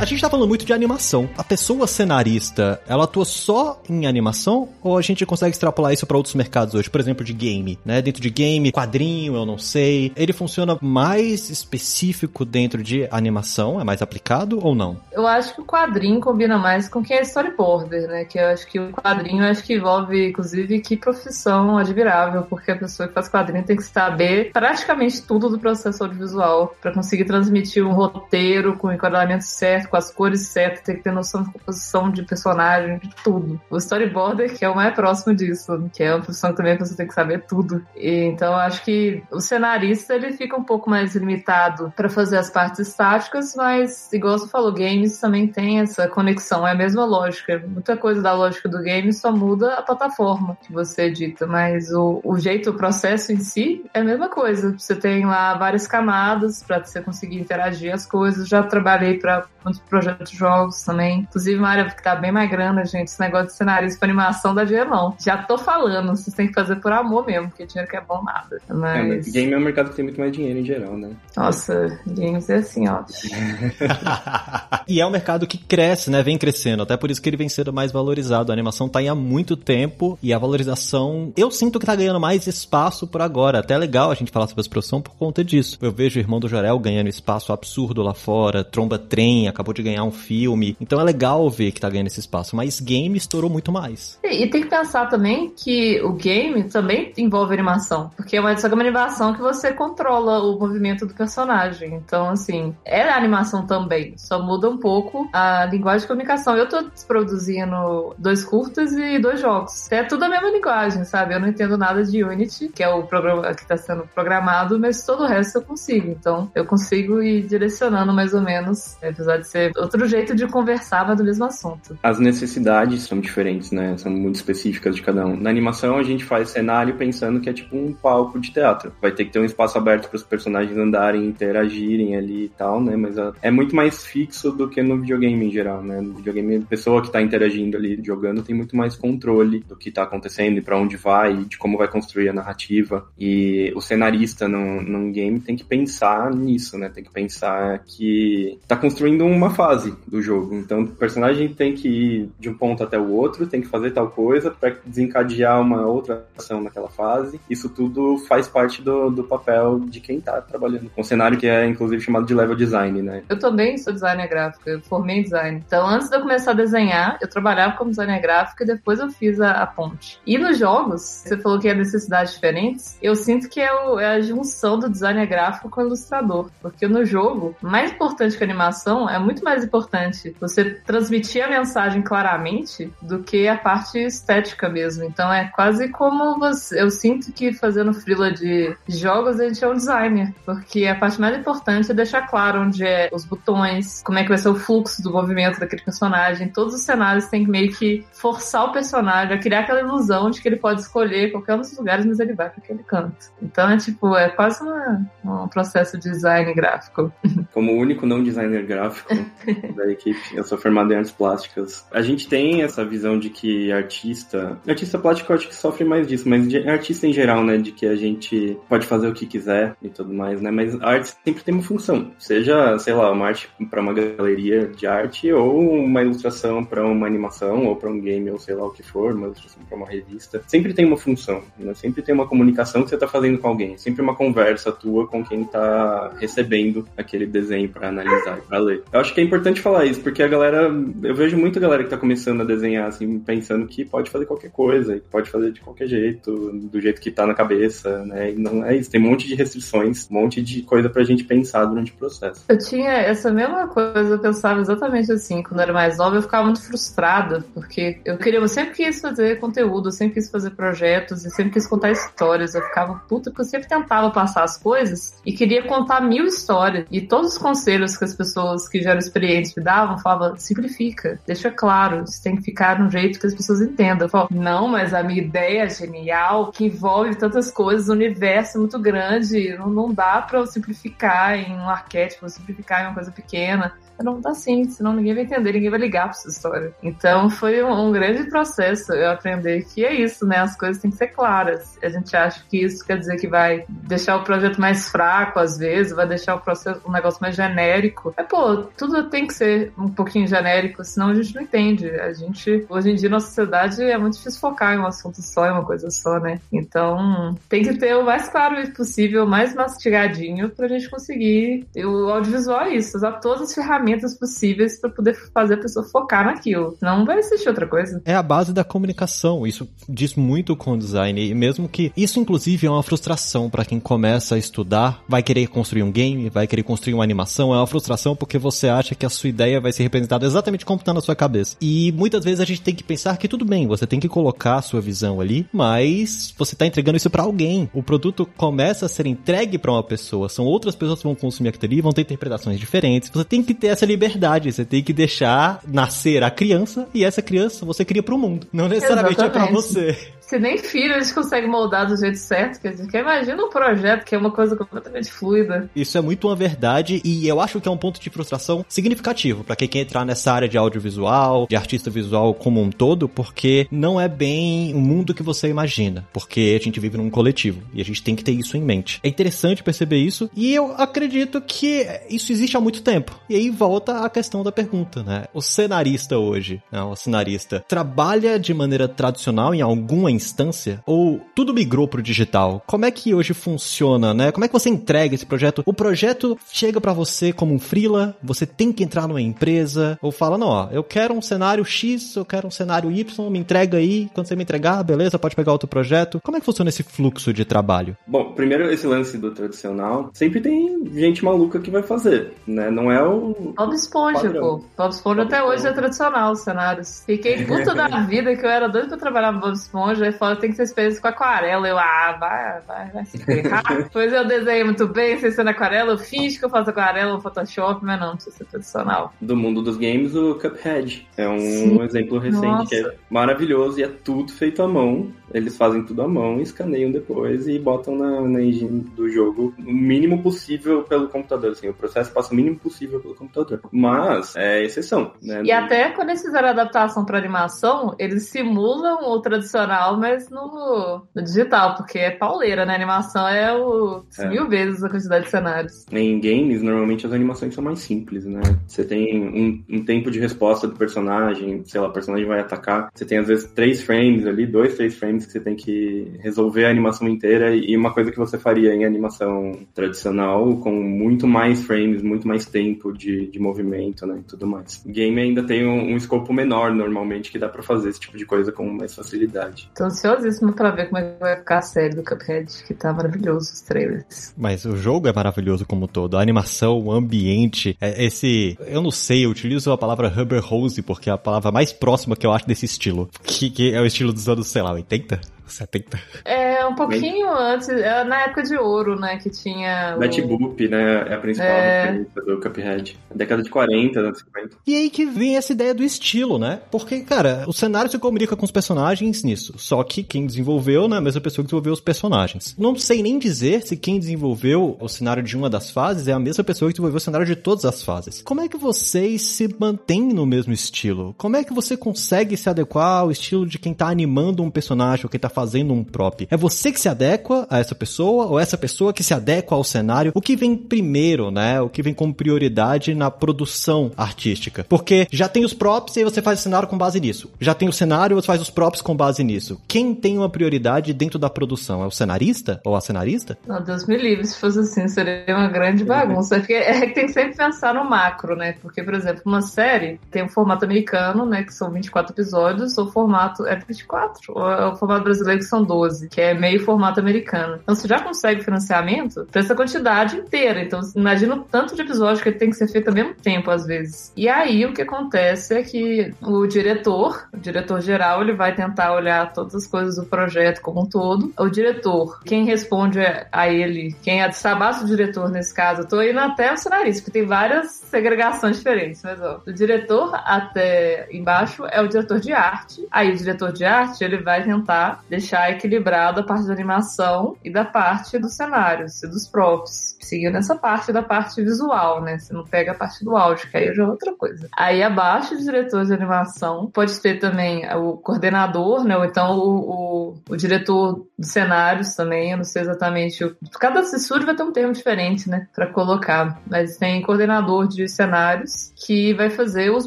[0.00, 1.28] A gente tá falando muito de animação.
[1.36, 6.16] A pessoa cenarista, ela atua só em animação ou a gente consegue extrapolar isso para
[6.16, 6.88] outros mercados hoje?
[6.88, 8.00] Por exemplo, de game, né?
[8.00, 10.10] Dentro de game, quadrinho, eu não sei.
[10.16, 13.78] Ele funciona mais específico dentro de animação?
[13.78, 14.96] É mais aplicado ou não?
[15.12, 18.24] Eu acho que o quadrinho combina mais com quem é storyboarder, né?
[18.24, 22.76] Que eu acho que o quadrinho acho que envolve, inclusive, que profissão admirável, porque a
[22.76, 27.86] pessoa que faz quadrinho tem que saber praticamente tudo do processo audiovisual para conseguir transmitir
[27.86, 31.52] um roteiro com o enquadramento certo com as cores certas, tem que ter noção de
[31.52, 33.60] composição de personagem, de tudo.
[33.68, 36.96] O storyboarder, que é o mais próximo disso, que é uma profissão que também você
[36.96, 37.84] tem que saber tudo.
[37.96, 42.50] E, então, acho que o cenarista, ele fica um pouco mais limitado para fazer as
[42.50, 47.62] partes estáticas, mas, igual você falou, games também tem essa conexão, é a mesma lógica.
[47.66, 52.20] Muita coisa da lógica do game só muda a plataforma que você edita, mas o,
[52.22, 54.76] o jeito, o processo em si é a mesma coisa.
[54.76, 58.48] Você tem lá várias camadas para você conseguir interagir as coisas.
[58.48, 61.20] Já trabalhei para muitos projetos de jogos também.
[61.20, 63.08] Inclusive, uma área que tá bem mais grana, gente.
[63.08, 65.14] Esse negócio de cenário para animação dá dinheiro, não.
[65.18, 68.22] Já tô falando, vocês têm que fazer por amor mesmo, porque dinheiro que é bom
[68.22, 68.60] nada.
[68.68, 69.28] Mas...
[69.28, 71.10] É, game é um mercado que tem muito mais dinheiro em geral, né?
[71.36, 73.02] Nossa, games é assim, ó.
[74.86, 76.22] e é um mercado que cresce, né?
[76.22, 76.82] Vem crescendo.
[76.82, 78.52] Até por isso que ele vem sendo mais valorizado.
[78.52, 82.20] A animação tá aí há muito tempo e a valorização, eu sinto que tá ganhando
[82.20, 83.58] mais espaço por agora.
[83.60, 85.78] Até é legal a gente falar sobre essa profissão por conta disso.
[85.80, 89.82] Eu vejo o irmão do Jorel ganhando espaço absurdo lá fora, tromba trem, acabou de
[89.82, 90.76] ganhar um filme.
[90.80, 94.18] Então é legal ver que tá ganhando esse espaço, mas game estourou muito mais.
[94.24, 98.68] E, tem que pensar também que o game também envolve animação, porque é uma, só
[98.68, 101.94] que é uma animação que você controla o movimento do personagem.
[101.94, 106.56] Então, assim, é animação também, só muda um pouco a linguagem de comunicação.
[106.56, 109.90] Eu tô produzindo dois curtas e dois jogos.
[109.90, 111.34] É tudo a mesma linguagem, sabe?
[111.34, 115.04] Eu não entendo nada de Unity, que é o programa que tá sendo programado, mas
[115.04, 116.10] todo o resto eu consigo.
[116.10, 121.06] Então, eu consigo ir direcionando mais ou menos, apesar pode ser outro jeito de conversar,
[121.06, 121.98] mas do mesmo assunto.
[122.02, 123.96] As necessidades são diferentes, né?
[123.98, 125.36] São muito específicas de cada um.
[125.36, 128.92] Na animação, a gente faz cenário pensando que é tipo um palco de teatro.
[129.00, 132.82] Vai ter que ter um espaço aberto para os personagens andarem, interagirem ali e tal,
[132.82, 132.96] né?
[132.96, 136.00] Mas é muito mais fixo do que no videogame em geral, né?
[136.00, 139.88] No videogame, a pessoa que está interagindo ali, jogando, tem muito mais controle do que
[139.88, 143.06] está acontecendo e para onde vai, de como vai construir a narrativa.
[143.18, 146.88] E o cenarista num, num game tem que pensar nisso, né?
[146.88, 150.54] Tem que pensar que tá construindo um uma fase do jogo.
[150.54, 153.90] Então, o personagem tem que ir de um ponto até o outro, tem que fazer
[153.92, 157.40] tal coisa para desencadear uma outra ação naquela fase.
[157.48, 161.46] Isso tudo faz parte do, do papel de quem tá trabalhando com um cenário que
[161.46, 163.22] é, inclusive, chamado de level design, né?
[163.28, 165.62] Eu também sou designer gráfico, eu formei em design.
[165.66, 169.08] Então, antes de eu começar a desenhar, eu trabalhava como designer gráfico e depois eu
[169.08, 170.20] fiz a, a ponte.
[170.26, 174.16] E nos jogos, você falou que é necessidades diferentes, eu sinto que é, o, é
[174.16, 176.50] a junção do designer gráfico com o ilustrador.
[176.60, 181.48] Porque no jogo, mais importante que a animação, é muito mais importante você transmitir a
[181.48, 185.04] mensagem claramente do que a parte estética mesmo.
[185.04, 186.80] Então é quase como você.
[186.80, 190.34] Eu sinto que fazendo frila de jogos a gente é um designer.
[190.44, 194.28] Porque a parte mais importante é deixar claro onde é os botões, como é que
[194.28, 196.48] vai ser o fluxo do movimento daquele personagem.
[196.48, 200.40] Todos os cenários tem que meio que forçar o personagem a criar aquela ilusão de
[200.40, 203.30] que ele pode escolher qualquer um dos lugares, mas ele vai para aquele canto.
[203.42, 207.12] Então é tipo, é quase uma, um processo de design gráfico.
[207.52, 209.14] Como único não designer gráfico
[209.76, 211.86] da equipe, eu sou formado em artes plásticas.
[211.90, 214.58] A gente tem essa visão de que artista.
[214.66, 217.56] Artista plástico eu acho que sofre mais disso, mas artista em geral, né?
[217.56, 220.50] De que a gente pode fazer o que quiser e tudo mais, né?
[220.50, 222.10] Mas a arte sempre tem uma função.
[222.18, 227.06] Seja, sei lá, uma arte para uma galeria de arte, ou uma ilustração para uma
[227.06, 229.86] animação, ou para um game, ou sei lá o que for, uma ilustração para uma
[229.86, 230.42] revista.
[230.46, 231.74] Sempre tem uma função, né?
[231.74, 233.76] Sempre tem uma comunicação que você tá fazendo com alguém.
[233.76, 238.82] Sempre uma conversa tua com quem tá recebendo aquele desenho para analisar e pra ler.
[238.92, 240.70] Eu acho que é importante falar isso, porque a galera.
[241.02, 244.50] Eu vejo muita galera que tá começando a desenhar, assim, pensando que pode fazer qualquer
[244.50, 248.32] coisa, e pode fazer de qualquer jeito, do jeito que tá na cabeça, né?
[248.32, 248.90] E não é isso.
[248.90, 252.44] Tem um monte de restrições, um monte de coisa pra gente pensar durante o processo.
[252.48, 255.42] Eu tinha essa mesma coisa, eu pensava exatamente assim.
[255.42, 259.00] Quando eu era mais nova, eu ficava muito frustrada, porque eu queria, eu sempre quis
[259.00, 262.54] fazer conteúdo, eu sempre quis fazer projetos, e sempre quis contar histórias.
[262.54, 266.86] Eu ficava puta, porque eu sempre tentava passar as coisas e queria contar mil histórias.
[266.90, 271.18] E todos os conselhos que as pessoas que já eram experientes me davam, falavam, simplifica,
[271.26, 274.06] deixa claro, isso tem que ficar no jeito que as pessoas entendam.
[274.06, 278.58] Eu falo, não, mas a minha ideia é genial, que envolve tantas coisas, o universo
[278.58, 283.10] muito grande, não, não dá pra eu simplificar em um arquétipo, simplificar em uma coisa
[283.10, 286.74] pequena não tá assim, senão ninguém vai entender, ninguém vai ligar pra essa história.
[286.82, 290.38] Então foi um, um, grande processo eu aprender que é isso, né?
[290.38, 291.78] As coisas têm que ser claras.
[291.82, 295.58] A gente acha que isso quer dizer que vai deixar o projeto mais fraco, às
[295.58, 298.14] vezes, vai deixar o processo, um negócio mais genérico.
[298.16, 301.88] É, pô, tudo tem que ser um pouquinho genérico, senão a gente não entende.
[301.88, 305.46] A gente, hoje em dia, na sociedade é muito difícil focar em um assunto só,
[305.46, 306.40] em uma coisa só, né?
[306.52, 311.66] Então, tem que ter o mais claro possível, mais mastigadinho, pra gente conseguir.
[311.76, 316.24] O audiovisual é isso, usar todas as ferramentas possíveis para poder fazer a pessoa focar
[316.24, 316.76] naquilo.
[316.80, 318.00] Não vai existir outra coisa.
[318.04, 319.46] É a base da comunicação.
[319.46, 321.30] Isso diz muito com o design.
[321.30, 325.46] E mesmo que isso, inclusive, é uma frustração para quem começa a estudar, vai querer
[325.48, 327.52] construir um game, vai querer construir uma animação.
[327.52, 330.80] É uma frustração porque você acha que a sua ideia vai ser representada exatamente como
[330.80, 331.56] está na sua cabeça.
[331.60, 334.56] E muitas vezes a gente tem que pensar que tudo bem, você tem que colocar
[334.56, 337.70] a sua visão ali, mas você está entregando isso para alguém.
[337.72, 340.28] O produto começa a ser entregue para uma pessoa.
[340.28, 343.10] São outras pessoas que vão consumir aquilo ali, vão ter interpretações diferentes.
[343.10, 344.52] Você tem que ter essa liberdade.
[344.52, 348.46] Você tem que deixar nascer a criança e essa criança você cria para o mundo.
[348.52, 349.50] Não necessariamente Exatamente.
[349.50, 349.98] é para você.
[350.20, 354.04] Se nem filho eles conseguem moldar do jeito certo, quer dizer, que imagina um projeto
[354.04, 355.68] que é uma coisa completamente fluida.
[355.74, 359.44] Isso é muito uma verdade e eu acho que é um ponto de frustração significativo
[359.44, 363.66] para quem quer entrar nessa área de audiovisual, de artista visual como um todo, porque
[363.70, 367.80] não é bem o mundo que você imagina, porque a gente vive num coletivo e
[367.80, 369.00] a gente tem que ter isso em mente.
[369.02, 373.18] É interessante perceber isso e eu acredito que isso existe há muito tempo.
[373.28, 375.24] E aí volta a questão da pergunta, né?
[375.34, 381.52] O cenarista hoje, né, o cenarista, trabalha de maneira tradicional em alguma instância ou tudo
[381.52, 382.62] migrou pro digital?
[382.66, 384.30] Como é que hoje funciona, né?
[384.30, 385.62] Como é que você entrega esse projeto?
[385.66, 390.10] O projeto chega para você como um freela, você tem que entrar numa empresa ou
[390.10, 393.78] fala, não, ó, eu quero um cenário X, eu quero um cenário Y, me entrega
[393.78, 396.20] aí, quando você me entregar, beleza, pode pegar outro projeto.
[396.22, 397.96] Como é que funciona esse fluxo de trabalho?
[398.06, 402.70] Bom, primeiro esse lance do tradicional, sempre tem gente maluca que vai fazer, né?
[402.70, 404.40] Não é o Bob Esponja, padrão.
[404.40, 404.64] pô.
[404.76, 407.02] Bob Esponja até hoje é tradicional os cenários.
[407.06, 410.36] Fiquei puta da vida que eu era doido pra trabalhar no Bob Esponja e falou,
[410.36, 411.68] tem que ser experiência com aquarela.
[411.68, 413.62] Eu, ah, vai, vai, vai se ferrar.
[413.92, 417.12] pois eu desenho muito bem, sem ser na aquarela, eu finge que eu faço aquarela
[417.12, 419.12] no Photoshop, mas não, precisa ser tradicional.
[419.20, 421.06] Do mundo dos games, o Cuphead.
[421.16, 421.82] É um Sim.
[421.82, 422.68] exemplo recente Nossa.
[422.68, 425.12] que é maravilhoso e é tudo feito à mão.
[425.32, 429.72] Eles fazem tudo à mão, escaneiam depois e botam na, na engine do jogo o
[429.72, 431.52] mínimo possível pelo computador.
[431.52, 433.60] Assim, o processo passa o mínimo possível pelo computador.
[433.70, 435.42] Mas é exceção, né?
[435.44, 441.06] E até quando eles fizeram a adaptação para animação, eles simulam o tradicional, mas no,
[441.14, 442.72] no, digital, porque é pauleira, né?
[442.72, 444.28] A animação é o é.
[444.28, 445.86] mil vezes a quantidade de cenários.
[445.92, 448.29] Em games, normalmente as animações são mais simples, né?
[448.66, 452.90] Você tem um, um, tempo de resposta do personagem, sei lá, o personagem vai atacar.
[452.94, 456.66] Você tem às vezes três frames ali, dois, três frames que você tem que resolver
[456.66, 461.64] a animação inteira e uma coisa que você faria em animação tradicional com muito mais
[461.64, 464.18] frames, muito mais tempo de, de movimento, né?
[464.20, 464.82] E tudo mais.
[464.86, 468.24] Game ainda tem um, um escopo menor normalmente que dá para fazer esse tipo de
[468.24, 469.70] coisa com mais facilidade.
[469.74, 472.92] Tô ansiosíssimo pra ver como é que vai ficar a série do Cuphead, que tá
[472.92, 474.34] maravilhoso os trailers.
[474.36, 476.16] Mas o jogo é maravilhoso como todo.
[476.16, 478.58] A animação, o ambiente, é, esse.
[478.66, 482.16] Eu não sei, eu utilizo a palavra Rubber Hose porque é a palavra mais próxima
[482.16, 483.08] que eu acho desse estilo.
[483.22, 485.20] Que, que é o estilo dos anos, sei lá, 80?
[485.46, 486.00] 70.
[486.24, 487.54] É, um pouquinho Bem...
[487.54, 489.96] antes, é na época de ouro, né, que tinha...
[489.98, 490.26] Betty o...
[490.26, 492.04] Boop, né, é a principal é...
[492.26, 492.98] do Cuphead.
[493.14, 494.56] Década de 40, anos 50.
[494.66, 496.60] E aí que vem essa ideia do estilo, né?
[496.70, 499.54] Porque, cara, o cenário se comunica com os personagens nisso.
[499.56, 502.54] Só que quem desenvolveu, né, a mesma pessoa que desenvolveu os personagens.
[502.58, 506.18] Não sei nem dizer se quem desenvolveu o cenário de uma das fases é a
[506.18, 508.22] mesma pessoa que desenvolveu o cenário de todas as fases.
[508.22, 511.14] Como é que vocês se mantêm no mesmo estilo?
[511.16, 515.04] Como é que você consegue se adequar ao estilo de quem tá animando um personagem
[515.04, 516.26] ou quem tá fazendo um prop?
[516.30, 519.64] É você que se adequa a essa pessoa ou essa pessoa que se adequa ao
[519.64, 520.12] cenário?
[520.14, 521.58] O que vem primeiro, né?
[521.60, 524.66] O que vem como prioridade na produção artística?
[524.68, 527.30] Porque já tem os props e aí você faz o cenário com base nisso.
[527.40, 529.58] Já tem o cenário e você faz os props com base nisso.
[529.66, 531.82] Quem tem uma prioridade dentro da produção?
[531.82, 533.38] É o cenarista ou a cenarista?
[533.46, 536.36] Não, Deus me livre, se fosse assim, seria uma grande bagunça.
[536.36, 538.56] É que tem que sempre pensar no macro, né?
[538.60, 541.44] Porque, por exemplo, uma série tem um formato americano, né?
[541.44, 543.46] Que são 24 episódios, ou formato.
[543.46, 544.32] É 24?
[544.34, 545.30] Ou é o formato brasileiro?
[545.30, 547.58] brasileiro que são 12, que é meio formato americano.
[547.62, 550.62] Então você já consegue financiamento para essa quantidade inteira.
[550.62, 553.66] Então imagina o tanto de episódio que tem que ser feito ao mesmo tempo, às
[553.66, 554.12] vezes.
[554.16, 558.94] E aí o que acontece é que o diretor, o diretor geral, ele vai tentar
[558.94, 561.32] olhar todas as coisas do projeto como um todo.
[561.38, 566.02] O diretor, quem responde a ele, quem é abaixo do diretor nesse caso, eu tô
[566.02, 571.64] indo até o cenarista, porque tem várias segregações diferentes, mas ó, do diretor até embaixo
[571.66, 572.86] é o diretor de arte.
[572.90, 577.50] Aí o diretor de arte, ele vai tentar deixar equilibrado a parte da animação e
[577.50, 579.96] da parte dos cenários e dos props.
[580.00, 582.18] Seguindo essa parte da parte visual, né?
[582.18, 584.48] Você não pega a parte do áudio, que aí já é outra coisa.
[584.56, 588.96] Aí abaixo do diretor de animação, pode ter também o coordenador, né?
[588.96, 593.36] Ou então o, o, o diretor de cenários também, eu não sei exatamente.
[593.58, 595.46] Cada estúdio vai ter um termo diferente, né?
[595.54, 596.40] Pra colocar.
[596.48, 599.86] Mas tem coordenador de cenários que vai fazer os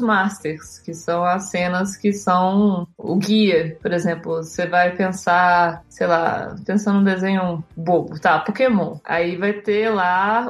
[0.00, 3.76] masters, que são as cenas que são o guia.
[3.82, 8.38] Por exemplo, você vai pensar, sei lá, pensando num desenho bobo, tá?
[8.38, 8.98] Pokémon.
[9.04, 10.03] Aí vai ter lá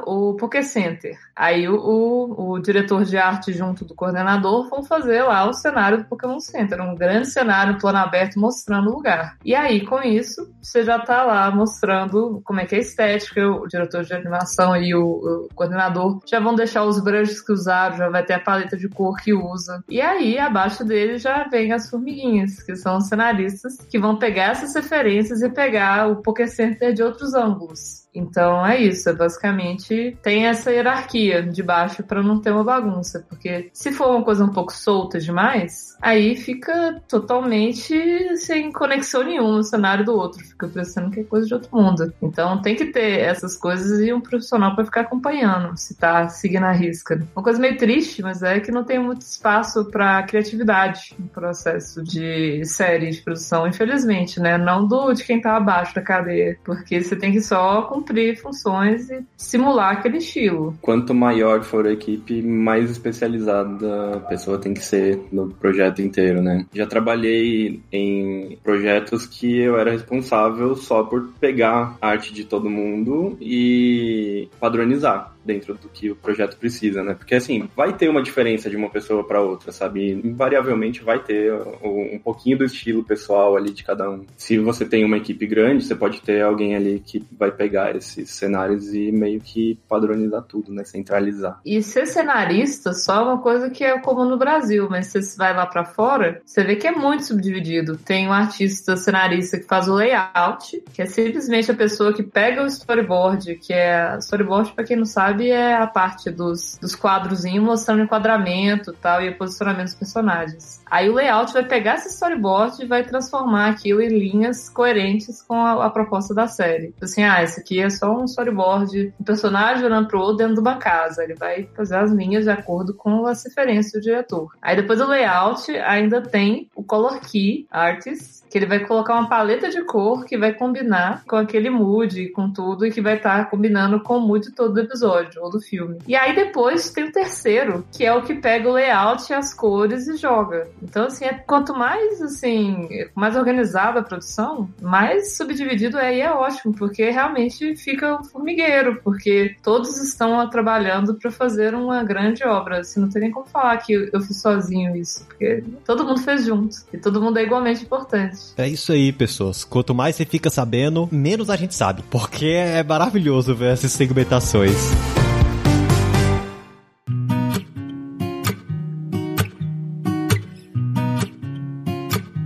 [0.06, 1.16] o Poké Center.
[1.36, 5.98] Aí o, o, o, diretor de arte junto do coordenador vão fazer lá o cenário
[5.98, 9.36] do Pokémon Center, um grande cenário, plano aberto, mostrando o lugar.
[9.44, 13.48] E aí, com isso, você já tá lá mostrando como é que é a estética,
[13.48, 17.96] o diretor de animação e o, o coordenador já vão deixar os brushes que usaram,
[17.96, 19.82] já vai ter a paleta de cor que usa.
[19.88, 24.52] E aí, abaixo dele já vem as formiguinhas, que são os cenaristas, que vão pegar
[24.52, 28.04] essas referências e pegar o Poké Center de outros ângulos.
[28.14, 33.24] Então é isso, é basicamente tem essa hierarquia de baixo para não ter uma bagunça,
[33.28, 39.58] porque se for uma coisa um pouco solta demais, aí fica totalmente sem conexão nenhuma
[39.58, 42.12] o cenário do outro, fica parecendo que é coisa de outro mundo.
[42.22, 46.64] Então tem que ter essas coisas e um profissional para ficar acompanhando, se tá seguindo
[46.64, 47.26] a risca.
[47.34, 52.02] Uma coisa meio triste, mas é que não tem muito espaço para criatividade no processo
[52.02, 54.58] de série de produção, infelizmente, né?
[54.58, 59.10] Não do de quem tá abaixo da cadeia, porque você tem que só cumprir funções
[59.10, 60.76] e simular aquele estilo.
[60.80, 66.42] Quanto maior for a equipe, mais especializada a pessoa tem que ser no projeto inteiro,
[66.42, 66.66] né?
[66.72, 72.70] Já trabalhei em projetos que eu era responsável só por pegar a arte de todo
[72.70, 77.14] mundo e padronizar dentro do que o projeto precisa, né?
[77.14, 80.10] Porque assim, vai ter uma diferença de uma pessoa para outra, sabe?
[80.10, 81.52] Invariavelmente vai ter
[81.82, 84.24] um pouquinho do estilo pessoal ali de cada um.
[84.36, 88.30] Se você tem uma equipe grande, você pode ter alguém ali que vai pegar esses
[88.30, 90.84] cenários e meio que padronizar tudo, né?
[90.84, 91.60] Centralizar.
[91.64, 95.36] E ser cenarista só é uma coisa que é comum no Brasil, mas se você
[95.36, 97.96] vai lá para fora, você vê que é muito subdividido.
[97.96, 102.62] Tem um artista cenarista que faz o layout, que é simplesmente a pessoa que pega
[102.62, 106.94] o storyboard, que é storyboard para quem não sabe sabe é a parte dos, dos
[106.94, 110.80] quadrozinhos mostrando o enquadramento tal, e o posicionamento dos personagens.
[110.88, 115.54] Aí o layout vai pegar esse storyboard e vai transformar aquilo em linhas coerentes com
[115.54, 116.94] a, a proposta da série.
[117.02, 120.60] Assim, ah, esse aqui é só um storyboard, um personagem olhando pro outro dentro de
[120.60, 121.24] uma casa.
[121.24, 124.50] Ele vai fazer as linhas de acordo com as referências do diretor.
[124.62, 129.28] Aí depois do layout ainda tem o color key artist, que ele vai colocar uma
[129.28, 133.38] paleta de cor que vai combinar com aquele mood, com tudo, e que vai estar
[133.38, 135.98] tá combinando com o mood todo do episódio episódio ou do filme.
[136.06, 139.52] E aí depois tem o terceiro, que é o que pega o layout e as
[139.52, 140.68] cores e joga.
[140.82, 146.30] Então, assim, é, quanto mais, assim, mais organizada a produção, mais subdividido é e é
[146.30, 152.80] ótimo, porque realmente fica um formigueiro, porque todos estão trabalhando para fazer uma grande obra.
[152.80, 156.44] Assim, não tem nem como falar que eu fiz sozinho isso, porque todo mundo fez
[156.44, 156.76] junto.
[156.92, 158.43] E todo mundo é igualmente importante.
[158.56, 159.64] É isso aí, pessoas.
[159.64, 162.02] Quanto mais você fica sabendo, menos a gente sabe.
[162.10, 164.76] Porque é maravilhoso ver essas segmentações.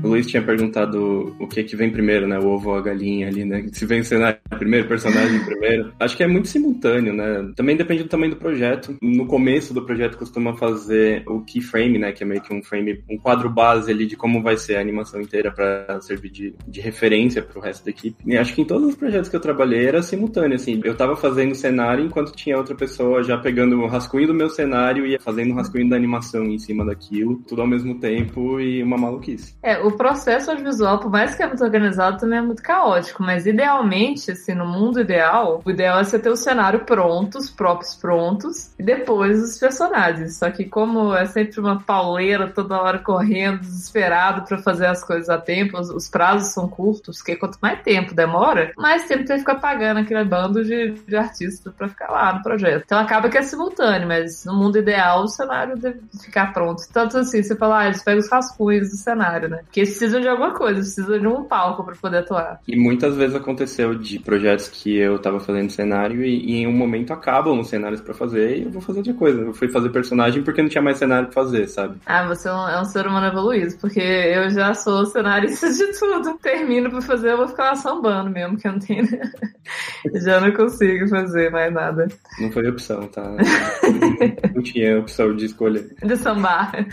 [0.08, 2.38] Luiz tinha perguntado o que que vem primeiro, né?
[2.38, 3.66] O ovo ou a galinha ali, né?
[3.72, 5.92] Se vem cenário primeiro, personagem primeiro.
[5.98, 7.50] Acho que é muito simultâneo, né?
[7.54, 8.96] Também depende do tamanho do projeto.
[9.02, 12.12] No começo do projeto costuma fazer o keyframe, né?
[12.12, 14.80] Que é meio que um frame, um quadro base ali de como vai ser a
[14.80, 18.16] animação inteira para servir de, de referência para o resto da equipe.
[18.26, 20.80] E acho que em todos os projetos que eu trabalhei era simultâneo, assim.
[20.84, 24.48] Eu tava fazendo o cenário enquanto tinha outra pessoa já pegando o rascunho do meu
[24.48, 28.82] cenário e fazendo o rascunho da animação em cima daquilo, tudo ao mesmo tempo e
[28.82, 29.54] uma maluquice.
[29.62, 33.22] É, o processo audiovisual, por mais que é muito organizado, também é muito caótico.
[33.22, 37.50] Mas idealmente, assim, no mundo ideal, o ideal é você ter o cenário pronto, os
[37.50, 40.36] próprios prontos, e depois os personagens.
[40.36, 45.28] Só que como é sempre uma pauleira toda hora correndo, desesperado para fazer as coisas
[45.28, 49.36] a tempo, os, os, prazos são curtos, porque quanto mais tempo demora, mais tempo tem
[49.36, 52.84] que ficar pagando aquele bando de, de artistas para ficar lá no projeto.
[52.84, 56.82] Então acaba que é simultâneo, mas no mundo ideal o cenário deve ficar pronto.
[56.92, 59.58] Tanto assim, você fala, ah, eles pegam os rascunhos do cenário, né?
[59.64, 62.60] Porque precisam de alguma coisa, precisam de um palco para poder atuar.
[62.66, 66.72] E muitas vezes aconteceu de projetos que eu tava fazendo cenário e, e em um
[66.72, 69.40] momento acabam os cenários para fazer e eu vou fazer outra coisa.
[69.40, 71.98] Eu fui fazer personagem porque não tinha mais cenário pra fazer, sabe?
[72.06, 75.98] Ah, você é um, é um ser humano evoluído, porque eu já sou cenarista de
[75.98, 76.38] tudo.
[76.38, 79.06] Termino pra fazer, eu vou ficar lá sambando mesmo, que eu não tenho.
[80.22, 82.08] já não consigo fazer mais nada.
[82.40, 83.22] Não foi opção, tá?
[84.54, 85.84] não tinha opção de escolha.
[86.02, 86.86] De sambar.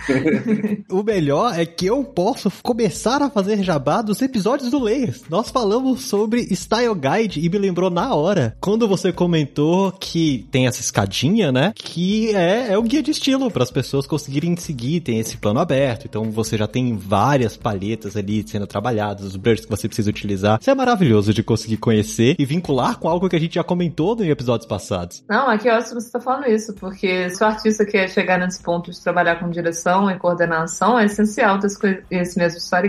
[0.90, 5.24] o melhor é que eu posso começar a fazer jabá dos episódios do Layers.
[5.30, 10.68] Nós falamos sobre Style Guide e me lembrou na hora, quando você comentou que tem
[10.68, 11.74] essa escadinha, né?
[11.76, 15.60] Que é, é o guia de estilo para as pessoas conseguirem seguir, tem esse plano
[15.60, 16.06] aberto.
[16.06, 20.60] Então você já tem várias palhetas ali sendo trabalhadas, os brushes que você precisa utilizar.
[20.60, 24.16] Isso é maravilhoso de conseguir conhecer e vincular com algo que a gente já comentou
[24.24, 25.24] em episódios passados.
[25.30, 28.62] Não, aqui é ótimo você tá falando isso, porque se o artista quer chegar nesse
[28.62, 32.86] ponto de trabalhar com direção e coordenação, é essencial ter esse mesmo style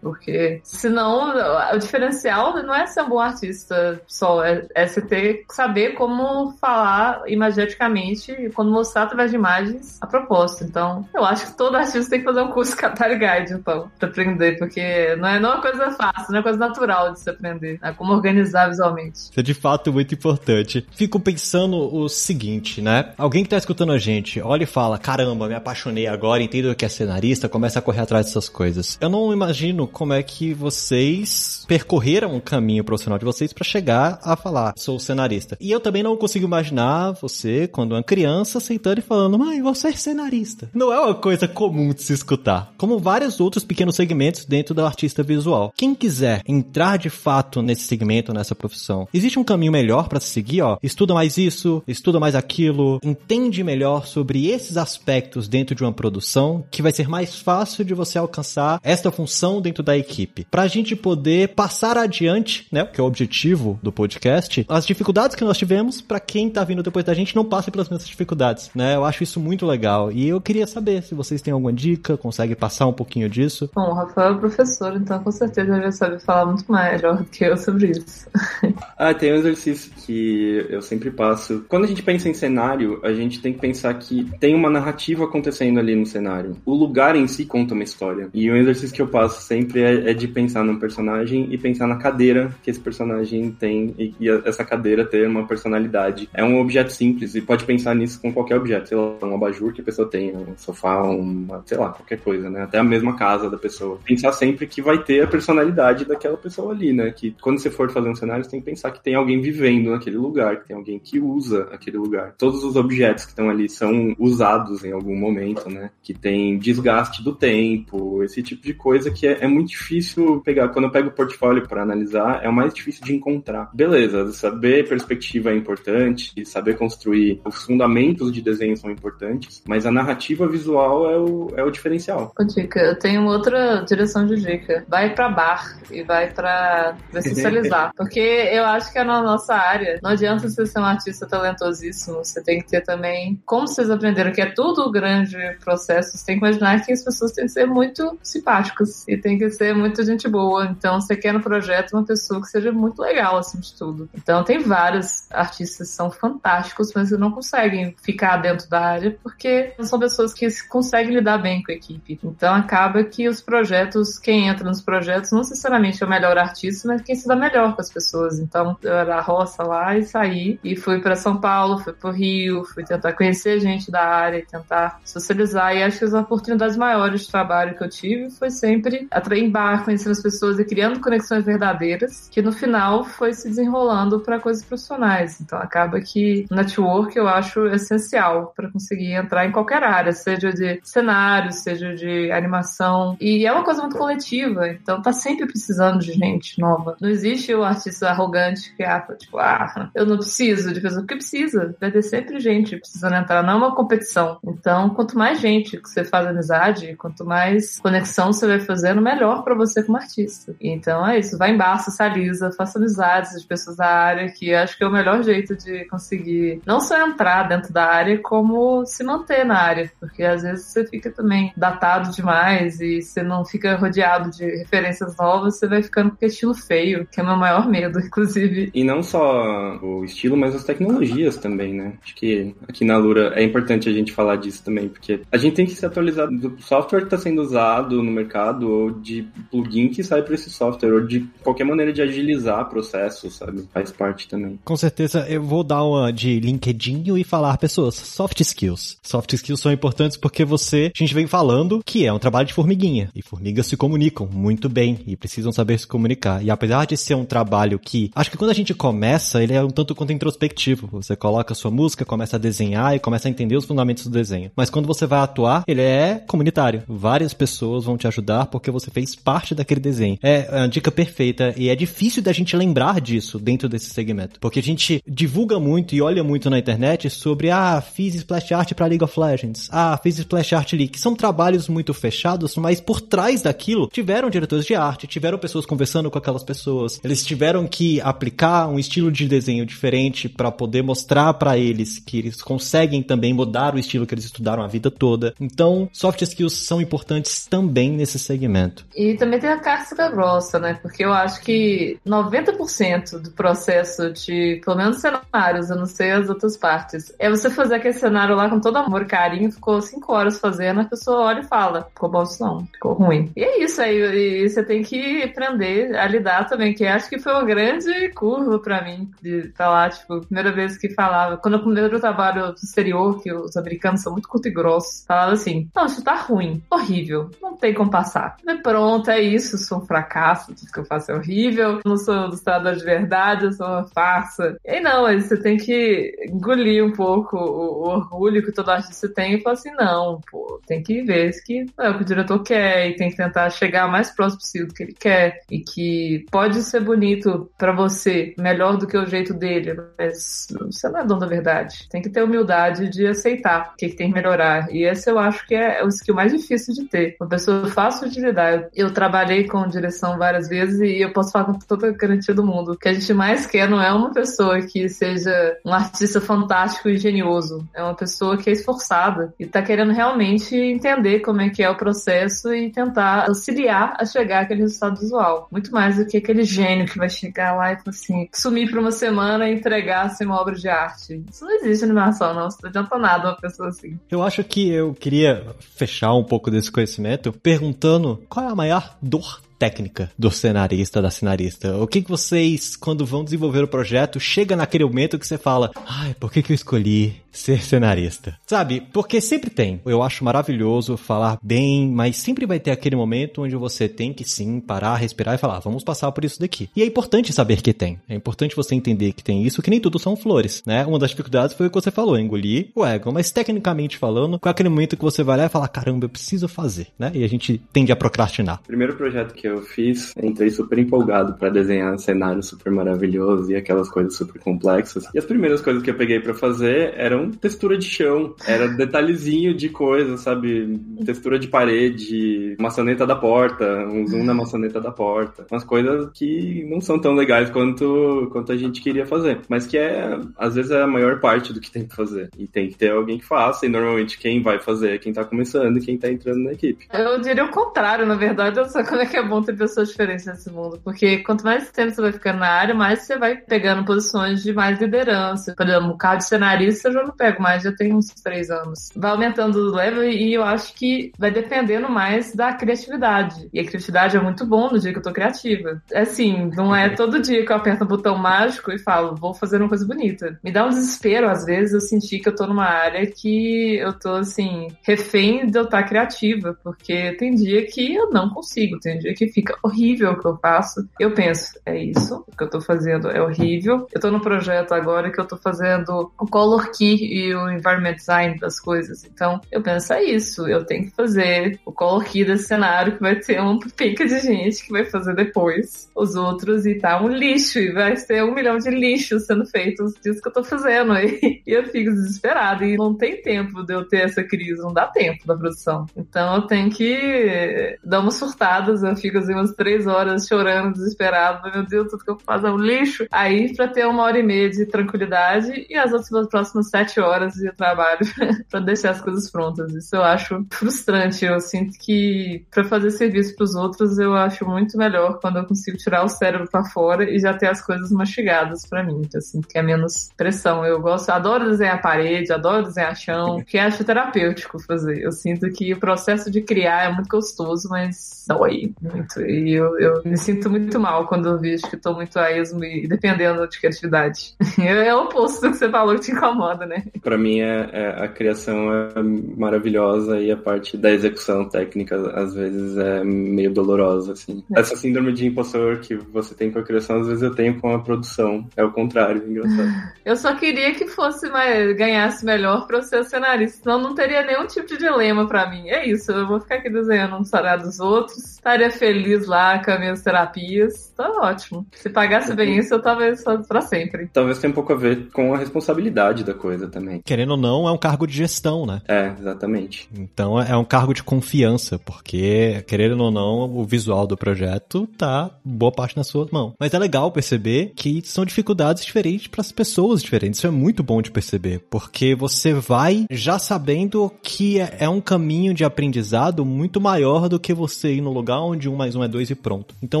[0.00, 1.34] porque senão
[1.74, 6.52] o diferencial não é ser um bom artista só, é, é você ter saber como
[6.60, 10.64] falar imageticamente e quando mostrar através de imagens a proposta.
[10.64, 14.08] Então, eu acho que todo artista tem que fazer um curso Qatar Guide, então, pra
[14.08, 17.20] aprender, porque não é, não é uma coisa fácil, não é uma coisa natural de
[17.20, 19.18] se aprender, é como organizar visualmente.
[19.18, 20.86] Isso é de fato muito importante.
[20.92, 23.12] Fico pensando o seguinte, né?
[23.16, 26.86] Alguém que tá escutando a gente, olha e fala, caramba, me apaixonei agora, entendo que
[26.86, 28.96] é cenarista, começa a correr atrás dessas coisas.
[28.98, 34.18] Eu não imagino como é que vocês percorreram o caminho profissional de vocês para chegar
[34.22, 35.58] a falar, sou cenarista.
[35.60, 39.88] E eu também não consigo imaginar você, quando uma criança, aceitando e falando, mãe, você
[39.88, 40.70] é cenarista.
[40.72, 42.72] Não é uma coisa comum de se escutar.
[42.78, 45.74] Como vários outros pequenos segmentos dentro do artista visual.
[45.76, 50.28] Quem quiser entrar de fato nesse segmento, nessa profissão, existe um caminho melhor para se
[50.28, 50.78] seguir, ó.
[50.82, 56.64] Estuda mais isso, estuda mais aquilo, entende melhor sobre esses aspectos dentro de uma produção,
[56.70, 60.46] que vai ser mais fácil de você alcançar esta função dentro da equipe.
[60.50, 65.36] Para a gente poder passar adiante, né, que é o objetivo do podcast, as dificuldades
[65.36, 68.70] que nós tivemos, para quem tá vindo depois da gente não passe pelas mesmas dificuldades,
[68.74, 68.94] né?
[68.94, 70.10] Eu acho isso muito legal.
[70.12, 73.70] E eu queria saber se vocês têm alguma dica, consegue passar um pouquinho disso.
[73.74, 77.24] Bom, o Rafael é professor, então com certeza ele vai saber falar muito melhor do
[77.24, 78.28] que eu sobre isso.
[78.96, 81.64] ah, tem um exercício que eu sempre passo.
[81.68, 85.24] Quando a gente pensa em cenário, a gente tem que pensar que tem uma narrativa
[85.24, 86.56] acontecendo ali no cenário.
[86.64, 88.28] O lugar em si conta uma história.
[88.32, 91.86] E um exercício que eu faço sempre é, é, de pensar num personagem e pensar
[91.86, 96.28] na cadeira que esse personagem tem e, e essa cadeira ter uma personalidade.
[96.32, 99.72] É um objeto simples e pode pensar nisso com qualquer objeto, sei lá, um abajur
[99.72, 102.62] que a pessoa tem, um sofá, uma, sei lá, qualquer coisa, né?
[102.62, 103.98] Até a mesma casa da pessoa.
[104.04, 107.10] Pensar sempre que vai ter a personalidade daquela pessoa ali, né?
[107.10, 109.90] Que quando você for fazer um cenário, você tem que pensar que tem alguém vivendo
[109.90, 112.34] naquele lugar, que tem alguém que usa aquele lugar.
[112.36, 115.90] Todos os objetos que estão ali são usados em algum momento, né?
[116.02, 120.68] Que tem desgaste do tempo, esse tipo de coisa que é, é muito difícil pegar.
[120.68, 123.70] Quando eu pego o portfólio para analisar, é o mais difícil de encontrar.
[123.74, 129.90] Beleza, saber perspectiva é importante, saber construir os fundamentos de desenho são importantes, mas a
[129.90, 132.32] narrativa visual é o, é o diferencial.
[132.46, 134.84] Dica, eu tenho outra direção de dica.
[134.88, 137.92] Vai para bar e vai para socializar.
[137.96, 139.98] Porque eu acho que é na nossa área.
[140.02, 143.17] Não adianta você ser um artista talentosíssimo, você tem que ter também.
[143.44, 147.32] Como vocês aprenderam que é tudo grande processo, você tem que imaginar que as pessoas
[147.32, 150.66] têm que ser muito simpáticas e tem que ser muito gente boa.
[150.66, 154.08] Então você quer no projeto uma pessoa que seja muito legal, assim, de tudo.
[154.14, 159.72] Então tem vários artistas que são fantásticos, mas não conseguem ficar dentro da área porque
[159.78, 162.18] não são pessoas que conseguem lidar bem com a equipe.
[162.22, 166.88] Então acaba que os projetos, quem entra nos projetos, não necessariamente é o melhor artista,
[166.88, 168.38] mas quem se dá melhor com as pessoas.
[168.38, 172.10] Então eu era a roça lá e saí e fui para São Paulo, fui para
[172.10, 175.74] o Rio, fui tentar conhecer gente da área, tentar socializar.
[175.74, 179.84] E acho que as oportunidades maiores de trabalho que eu tive foi sempre atrair bar,
[179.84, 184.64] conhecendo as pessoas e criando conexões verdadeiras, que no final foi se desenrolando para coisas
[184.64, 185.40] profissionais.
[185.40, 190.80] Então acaba que network eu acho essencial para conseguir entrar em qualquer área, seja de
[190.82, 193.16] cenário, seja de animação.
[193.20, 196.96] E é uma coisa muito coletiva, então tá sempre precisando de gente nova.
[197.00, 201.16] Não existe o artista arrogante que ah, tipo, ah, eu não preciso de pessoa, porque
[201.16, 201.76] precisa.
[201.80, 204.38] Vai ter sempre gente precisando entrar, não é competição.
[204.44, 209.42] Então, quanto mais gente que você faz amizade, quanto mais conexão você vai fazendo, melhor
[209.42, 210.54] para você como artista.
[210.60, 214.84] Então é isso, vai embaixo, socializa, faça amizades de pessoas da área, que acho que
[214.84, 219.44] é o melhor jeito de conseguir não só entrar dentro da área, como se manter
[219.44, 224.30] na área, porque às vezes você fica também datado demais e você não fica rodeado
[224.30, 227.98] de referências novas, você vai ficando com estilo feio, que é o meu maior medo,
[228.00, 228.70] inclusive.
[228.74, 231.94] E não só o estilo, mas as tecnologias também, né?
[232.02, 235.54] Acho que aqui na Lura é importante a gente falar disso também, porque a gente
[235.54, 239.88] tem que se atualizar do software que está sendo usado no mercado, ou de plugin
[239.88, 243.68] que sai para esse software, ou de qualquer maneira de agilizar processos, sabe?
[243.72, 244.58] Faz parte também.
[244.64, 248.98] Com certeza, eu vou dar uma de LinkedIn e falar pessoas, soft skills.
[249.02, 252.54] Soft skills são importantes porque você, a gente vem falando que é um trabalho de
[252.54, 256.42] formiguinha, e formigas se comunicam muito bem e precisam saber se comunicar.
[256.42, 259.62] E apesar de ser um trabalho que, acho que quando a gente começa, ele é
[259.62, 260.88] um tanto quanto introspectivo.
[260.92, 264.10] Você coloca a sua música, começa a desenhar e começa a entender os fundamentos do
[264.10, 264.50] desenho.
[264.56, 266.82] Mas quando você vai atuar, ele é comunitário.
[266.86, 270.18] Várias pessoas vão te ajudar porque você fez parte daquele desenho.
[270.22, 274.38] É a dica perfeita e é difícil da gente lembrar disso dentro desse segmento.
[274.40, 278.72] Porque a gente divulga muito e olha muito na internet sobre, ah, fiz splash art
[278.74, 283.00] para League of Legends, ah, fiz splash art que são trabalhos muito fechados, mas por
[283.00, 288.00] trás daquilo tiveram diretores de arte, tiveram pessoas conversando com aquelas pessoas, eles tiveram que
[288.02, 292.67] aplicar um estilo de desenho diferente para poder mostrar para eles que eles conseguem
[293.02, 295.34] também mudar o estilo que eles estudaram a vida toda.
[295.40, 298.84] Então, soft skills são importantes também nesse segmento.
[298.96, 300.78] E também tem a casca grossa, né?
[300.80, 306.28] Porque eu acho que 90% do processo de, pelo menos cenários, eu não sei as
[306.28, 310.12] outras partes, é você fazer aquele cenário lá com todo amor e carinho, ficou cinco
[310.12, 313.30] horas fazendo, a pessoa olha e fala, ficou bom isso não, ficou ruim.
[313.36, 313.96] E é isso aí,
[314.44, 318.58] e você tem que aprender a lidar também, que acho que foi uma grande curva
[318.58, 323.22] para mim, de falar, tipo, primeira vez que falava, quando eu primeiro trabalho no exterior,
[323.22, 327.30] que os americanos são muito curto e grossos, falava assim, não, isso tá ruim, horrível,
[327.40, 328.36] não tem como passar.
[328.46, 332.14] E pronto, é isso, sou um fracasso, tudo que eu faço é horrível, não sou
[332.14, 334.56] ilustrador de verdade, eu sou uma farsa.
[334.64, 338.70] E aí não, aí você tem que engolir um pouco o, o orgulho que todo
[338.70, 342.06] artista tem e falar assim, não, pô, tem que ver que é o que o
[342.06, 345.60] diretor quer e tem que tentar chegar mais próximo possível do que ele quer e
[345.60, 351.00] que pode ser bonito para você, melhor do que o jeito dele, mas você não
[351.00, 351.88] é dono da verdade.
[351.90, 352.47] Tem que ter humildade
[352.88, 354.72] de aceitar o que, que tem que melhorar.
[354.72, 357.16] E esse eu acho que é o skill mais difícil de ter.
[357.20, 358.68] Uma pessoa fácil de lidar.
[358.74, 362.44] Eu trabalhei com direção várias vezes e eu posso falar com toda a garantia do
[362.44, 362.72] mundo.
[362.72, 366.88] O que a gente mais quer não é uma pessoa que seja um artista fantástico
[366.88, 367.66] e genioso.
[367.74, 371.70] É uma pessoa que é esforçada e tá querendo realmente entender como é que é
[371.70, 375.48] o processo e tentar auxiliar a chegar àquele resultado visual.
[375.50, 378.92] Muito mais do que aquele gênio que vai chegar lá e assim, sumir por uma
[378.92, 381.22] semana e entregar assim, uma obra de arte.
[381.30, 382.48] Isso não existe animação, não.
[382.48, 383.98] Não adianta nada uma pessoa assim.
[384.10, 388.96] Eu acho que eu queria fechar um pouco desse conhecimento perguntando qual é a maior
[389.00, 391.76] dor técnica do cenarista, da cenarista?
[391.76, 395.70] O que, que vocês, quando vão desenvolver o projeto, chega naquele momento que você fala,
[395.86, 398.38] ai, por que, que eu escolhi ser cenarista?
[398.46, 398.82] Sabe?
[398.92, 399.80] Porque sempre tem.
[399.84, 404.24] Eu acho maravilhoso falar bem, mas sempre vai ter aquele momento onde você tem que
[404.24, 406.68] sim parar, respirar e falar, vamos passar por isso daqui.
[406.74, 408.00] E é importante saber que tem.
[408.08, 410.84] É importante você entender que tem isso, que nem tudo são flores, né?
[410.86, 413.12] Uma das dificuldades foi o que você falou, engolir o ego.
[413.12, 416.48] Mas tecnicamente falando, com aquele momento que você vai lá e fala, caramba, eu preciso
[416.48, 417.10] fazer, né?
[417.14, 418.60] E a gente tende a procrastinar.
[418.66, 423.56] Primeiro projeto que eu fiz, entrei super empolgado para desenhar um cenário super maravilhoso e
[423.56, 425.08] aquelas coisas super complexas.
[425.14, 429.54] E as primeiras coisas que eu peguei para fazer eram textura de chão, era detalhezinho
[429.54, 430.78] de coisa, sabe?
[431.04, 435.46] Textura de parede, maçaneta da porta, um zoom na maçaneta da porta.
[435.50, 439.40] Umas coisas que não são tão legais quanto, quanto a gente queria fazer.
[439.48, 442.30] Mas que é, às vezes, é a maior parte do que tem que fazer.
[442.38, 445.24] E tem que ter alguém que faça, e normalmente quem vai fazer é quem tá
[445.24, 446.86] começando e quem tá entrando na equipe.
[446.92, 448.58] Eu diria o contrário, na verdade.
[448.58, 450.80] Eu sei como é que é bom ter pessoas diferentes nesse mundo.
[450.82, 454.52] Porque quanto mais tempo você vai ficando na área, mais você vai pegando posições de
[454.52, 455.54] mais liderança.
[455.56, 458.50] Por exemplo, o carro de cenarista eu já não pego mais, já tenho uns três
[458.50, 458.90] anos.
[458.94, 463.48] Vai aumentando o level e eu acho que vai dependendo mais da criatividade.
[463.52, 465.82] E a criatividade é muito bom no dia que eu tô criativa.
[465.92, 469.34] É assim, não é todo dia que eu aperto um botão mágico e falo, vou
[469.34, 470.38] fazer uma coisa bonita.
[470.42, 473.92] Me dá um desespero, às vezes, eu sentir que eu tô numa área que eu
[473.98, 478.98] tô, assim, refém de eu estar criativa, porque tem dia que eu não consigo, tem
[478.98, 480.88] dia que fica horrível o que eu faço.
[480.98, 483.86] Eu penso, é isso, o que eu tô fazendo é horrível.
[483.92, 487.94] Eu tô no projeto agora que eu tô fazendo o color key e o environment
[487.94, 489.04] design das coisas.
[489.04, 493.00] Então, eu penso, é isso, eu tenho que fazer o color key desse cenário que
[493.00, 497.08] vai ter uma pica de gente que vai fazer depois os outros e tá um
[497.08, 500.94] lixo, e vai ser um milhão de lixos sendo feitos disso que eu tô fazendo.
[501.08, 504.72] E, e eu fico desesperada, e não tem tempo de eu ter essa crise, não
[504.72, 505.86] dá tempo da produção.
[505.96, 511.50] Então eu tenho que dar umas surtadas, eu fico assim umas três horas chorando, desesperado,
[511.50, 513.06] meu Deus, tudo que eu faço é um lixo.
[513.10, 517.34] Aí pra ter uma hora e meia de tranquilidade e as outras próximas sete horas
[517.34, 518.00] de trabalho
[518.50, 519.74] para deixar as coisas prontas.
[519.74, 521.24] Isso eu acho frustrante.
[521.24, 525.46] Eu sinto que para fazer serviço para os outros eu acho muito melhor quando eu
[525.46, 529.00] consigo tirar o cérebro para fora e já ter as coisas mastigadas para mim.
[529.00, 530.64] Então, eu sinto que é menos pressão.
[530.64, 535.02] Eu gosto, adoro desenhar parede, adoro desenhar chão, que acho terapêutico fazer.
[535.02, 539.07] Eu sinto que o processo de criar é muito gostoso, mas dói muito.
[539.16, 542.64] E eu, eu me sinto muito mal quando eu vejo que estou muito a esmo
[542.64, 544.34] e dependendo de criatividade.
[544.58, 546.82] É o oposto do que você falou que te incomoda, né?
[547.02, 552.34] Para mim é, é, a criação é maravilhosa e a parte da execução técnica às
[552.34, 554.44] vezes é meio dolorosa, assim.
[554.54, 554.60] É.
[554.60, 557.74] Essa síndrome de impostor que você tem com a criação, às vezes eu tenho com
[557.74, 558.46] a produção.
[558.56, 559.68] É o contrário, engraçado.
[560.04, 564.22] Eu só queria que fosse mais, ganhasse melhor pra eu ser cenarista, senão não teria
[564.22, 565.68] nenhum tipo de dilema para mim.
[565.68, 569.70] É isso, eu vou ficar aqui desenhando um salário dos outros, estaria feliz lá com
[569.70, 571.66] as minhas terapias, tá ótimo.
[571.72, 574.08] Se pagasse bem isso, eu tava só pra sempre.
[574.12, 577.00] Talvez tenha um pouco a ver com a responsabilidade da coisa também.
[577.04, 578.82] Querendo ou não, é um cargo de gestão, né?
[578.86, 579.88] É, exatamente.
[579.96, 585.30] Então é um cargo de confiança, porque, querendo ou não, o visual do projeto tá
[585.44, 586.52] boa parte nas suas mãos.
[586.58, 590.38] Mas é legal perceber que são dificuldades diferentes para as pessoas diferentes.
[590.38, 595.00] Isso é muito bom de perceber, porque você vai já sabendo que é, é um
[595.00, 599.04] caminho de aprendizado muito maior do que você ir no lugar onde um mais um
[599.04, 599.74] é dois e pronto.
[599.82, 600.00] Então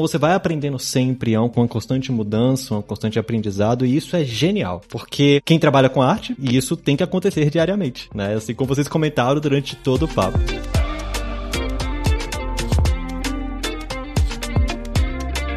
[0.00, 4.80] você vai aprendendo sempre, é uma constante mudança, um constante aprendizado, e isso é genial,
[4.88, 8.34] porque quem trabalha com arte, isso tem que acontecer diariamente, né?
[8.34, 10.38] Assim como vocês comentaram durante todo o papo.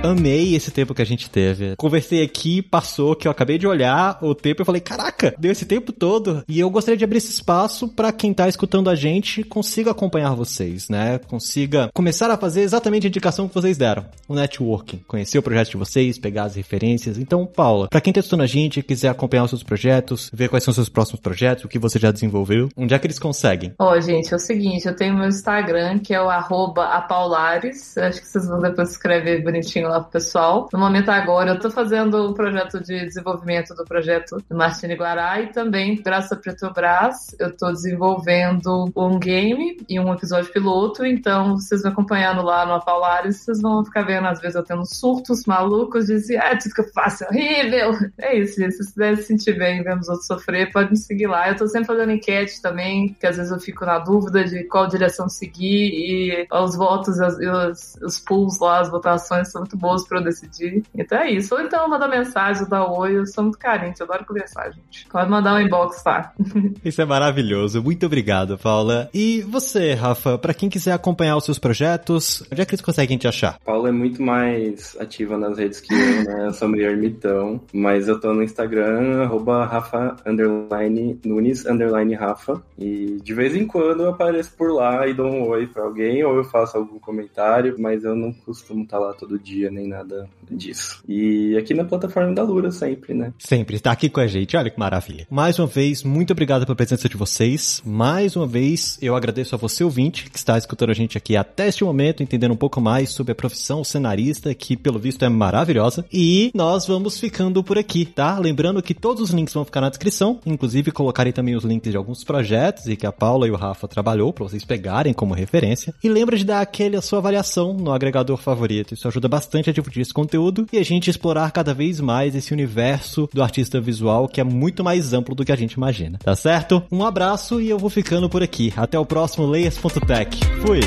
[0.04, 1.76] Amei esse tempo que a gente teve.
[1.76, 5.64] Conversei aqui, passou, que eu acabei de olhar o tempo e falei, caraca, deu esse
[5.64, 6.44] tempo todo.
[6.48, 10.34] E eu gostaria de abrir esse espaço para quem tá escutando a gente consiga acompanhar
[10.34, 11.20] vocês, né?
[11.28, 14.04] Consiga começar a fazer exatamente a indicação que vocês deram.
[14.28, 15.02] O networking.
[15.08, 17.20] Conhecer o projeto de vocês, pegar as referências.
[17.20, 20.64] Então, Paula, para quem tá escutando a gente, quiser acompanhar os seus projetos, ver quais
[20.64, 23.74] são os seus próximos projetos, o que você já desenvolveu, onde é que eles conseguem?
[23.78, 27.96] Ó, oh, gente, é o seguinte, eu tenho meu Instagram, que é o arroba apaulares.
[28.00, 30.70] Acho que vocês vão depois escrever bonitinho lá pro pessoal.
[30.72, 35.42] No momento agora, eu tô fazendo o projeto de desenvolvimento do projeto do Martini Guará
[35.42, 41.58] e também, graças a Petrobras, eu tô desenvolvendo um game e um episódio piloto, então
[41.58, 45.46] vocês vão acompanhando lá no Apaulares, vocês vão ficar vendo, às vezes eu tendo surtos
[45.46, 47.92] malucos, de dizer, ah, tudo que eu faço é horrível.
[48.22, 48.72] É isso, gente.
[48.72, 51.50] Se vocês puderem se sentir bem vendo os outros sofrer, pode me seguir lá.
[51.50, 54.88] Eu tô sempre fazendo enquete também, que às vezes eu fico na dúvida de qual
[54.88, 60.08] direção seguir e os votos e os, os, pools lá, as votações são muito boas
[60.08, 60.84] pra eu decidir.
[60.96, 61.56] Então é isso.
[61.56, 65.08] Ou então mandar mensagem, dar oi, eu sou muito carente, eu adoro conversar, gente.
[65.10, 66.34] Pode mandar um inbox, tá?
[66.86, 67.82] Isso é maravilhoso.
[67.82, 69.10] Muito obrigado, Paula.
[69.14, 73.18] E você, Rafa, para quem quiser acompanhar os seus projetos, onde é que eles conseguem
[73.18, 73.58] te achar?
[73.66, 76.48] Paula é muito mais ativa nas redes que eu, né?
[76.48, 82.62] Eu sou meio ermitão, mas eu tô no Instagram, arroba Rafa underline Nunes underline Rafa.
[82.78, 86.24] E de vez em quando eu apareço por lá e dou um oi pra alguém,
[86.24, 89.88] ou eu faço algum comentário, mas eu não costumo estar tá lá todo dia, nem
[89.88, 91.04] nada disso.
[91.08, 93.34] E aqui na plataforma da Lura sempre, né?
[93.40, 95.26] Sempre, está aqui com a gente, olha que maravilha.
[95.30, 97.82] Mais uma vez, muito obrigado pela presença de vocês.
[97.86, 101.68] Mais uma vez, eu agradeço a você, ouvinte, que está escutando a gente aqui até
[101.68, 106.06] este momento, entendendo um pouco mais sobre a profissão cenarista, que pelo visto é maravilhosa.
[106.12, 108.38] E nós vamos ficando por aqui, tá?
[108.38, 111.98] Lembrando que todos os links vão ficar na descrição, inclusive colocarei também os links de
[111.98, 115.94] alguns projetos e que a Paula e o Rafa trabalhou para vocês pegarem como referência.
[116.04, 118.94] E lembra de dar aquele a sua avaliação no agregador favorito.
[118.94, 123.30] Isso ajuda bastante difundir esse conteúdo e a gente explorar cada vez mais esse universo
[123.34, 126.18] do artista visual que é muito mais amplo do que a gente imagina.
[126.18, 126.82] Tá certo?
[126.92, 128.74] Um abraço e eu vou ficando por aqui.
[128.76, 130.40] Até o próximo Layers.tech.
[130.66, 130.80] Fui!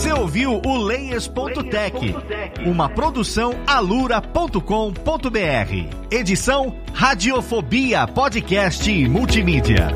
[0.00, 2.14] Você ouviu o Layers.tech,
[2.64, 4.60] uma produção alura.com.br.
[6.10, 9.88] Edição Radiofobia Podcast e Multimídia.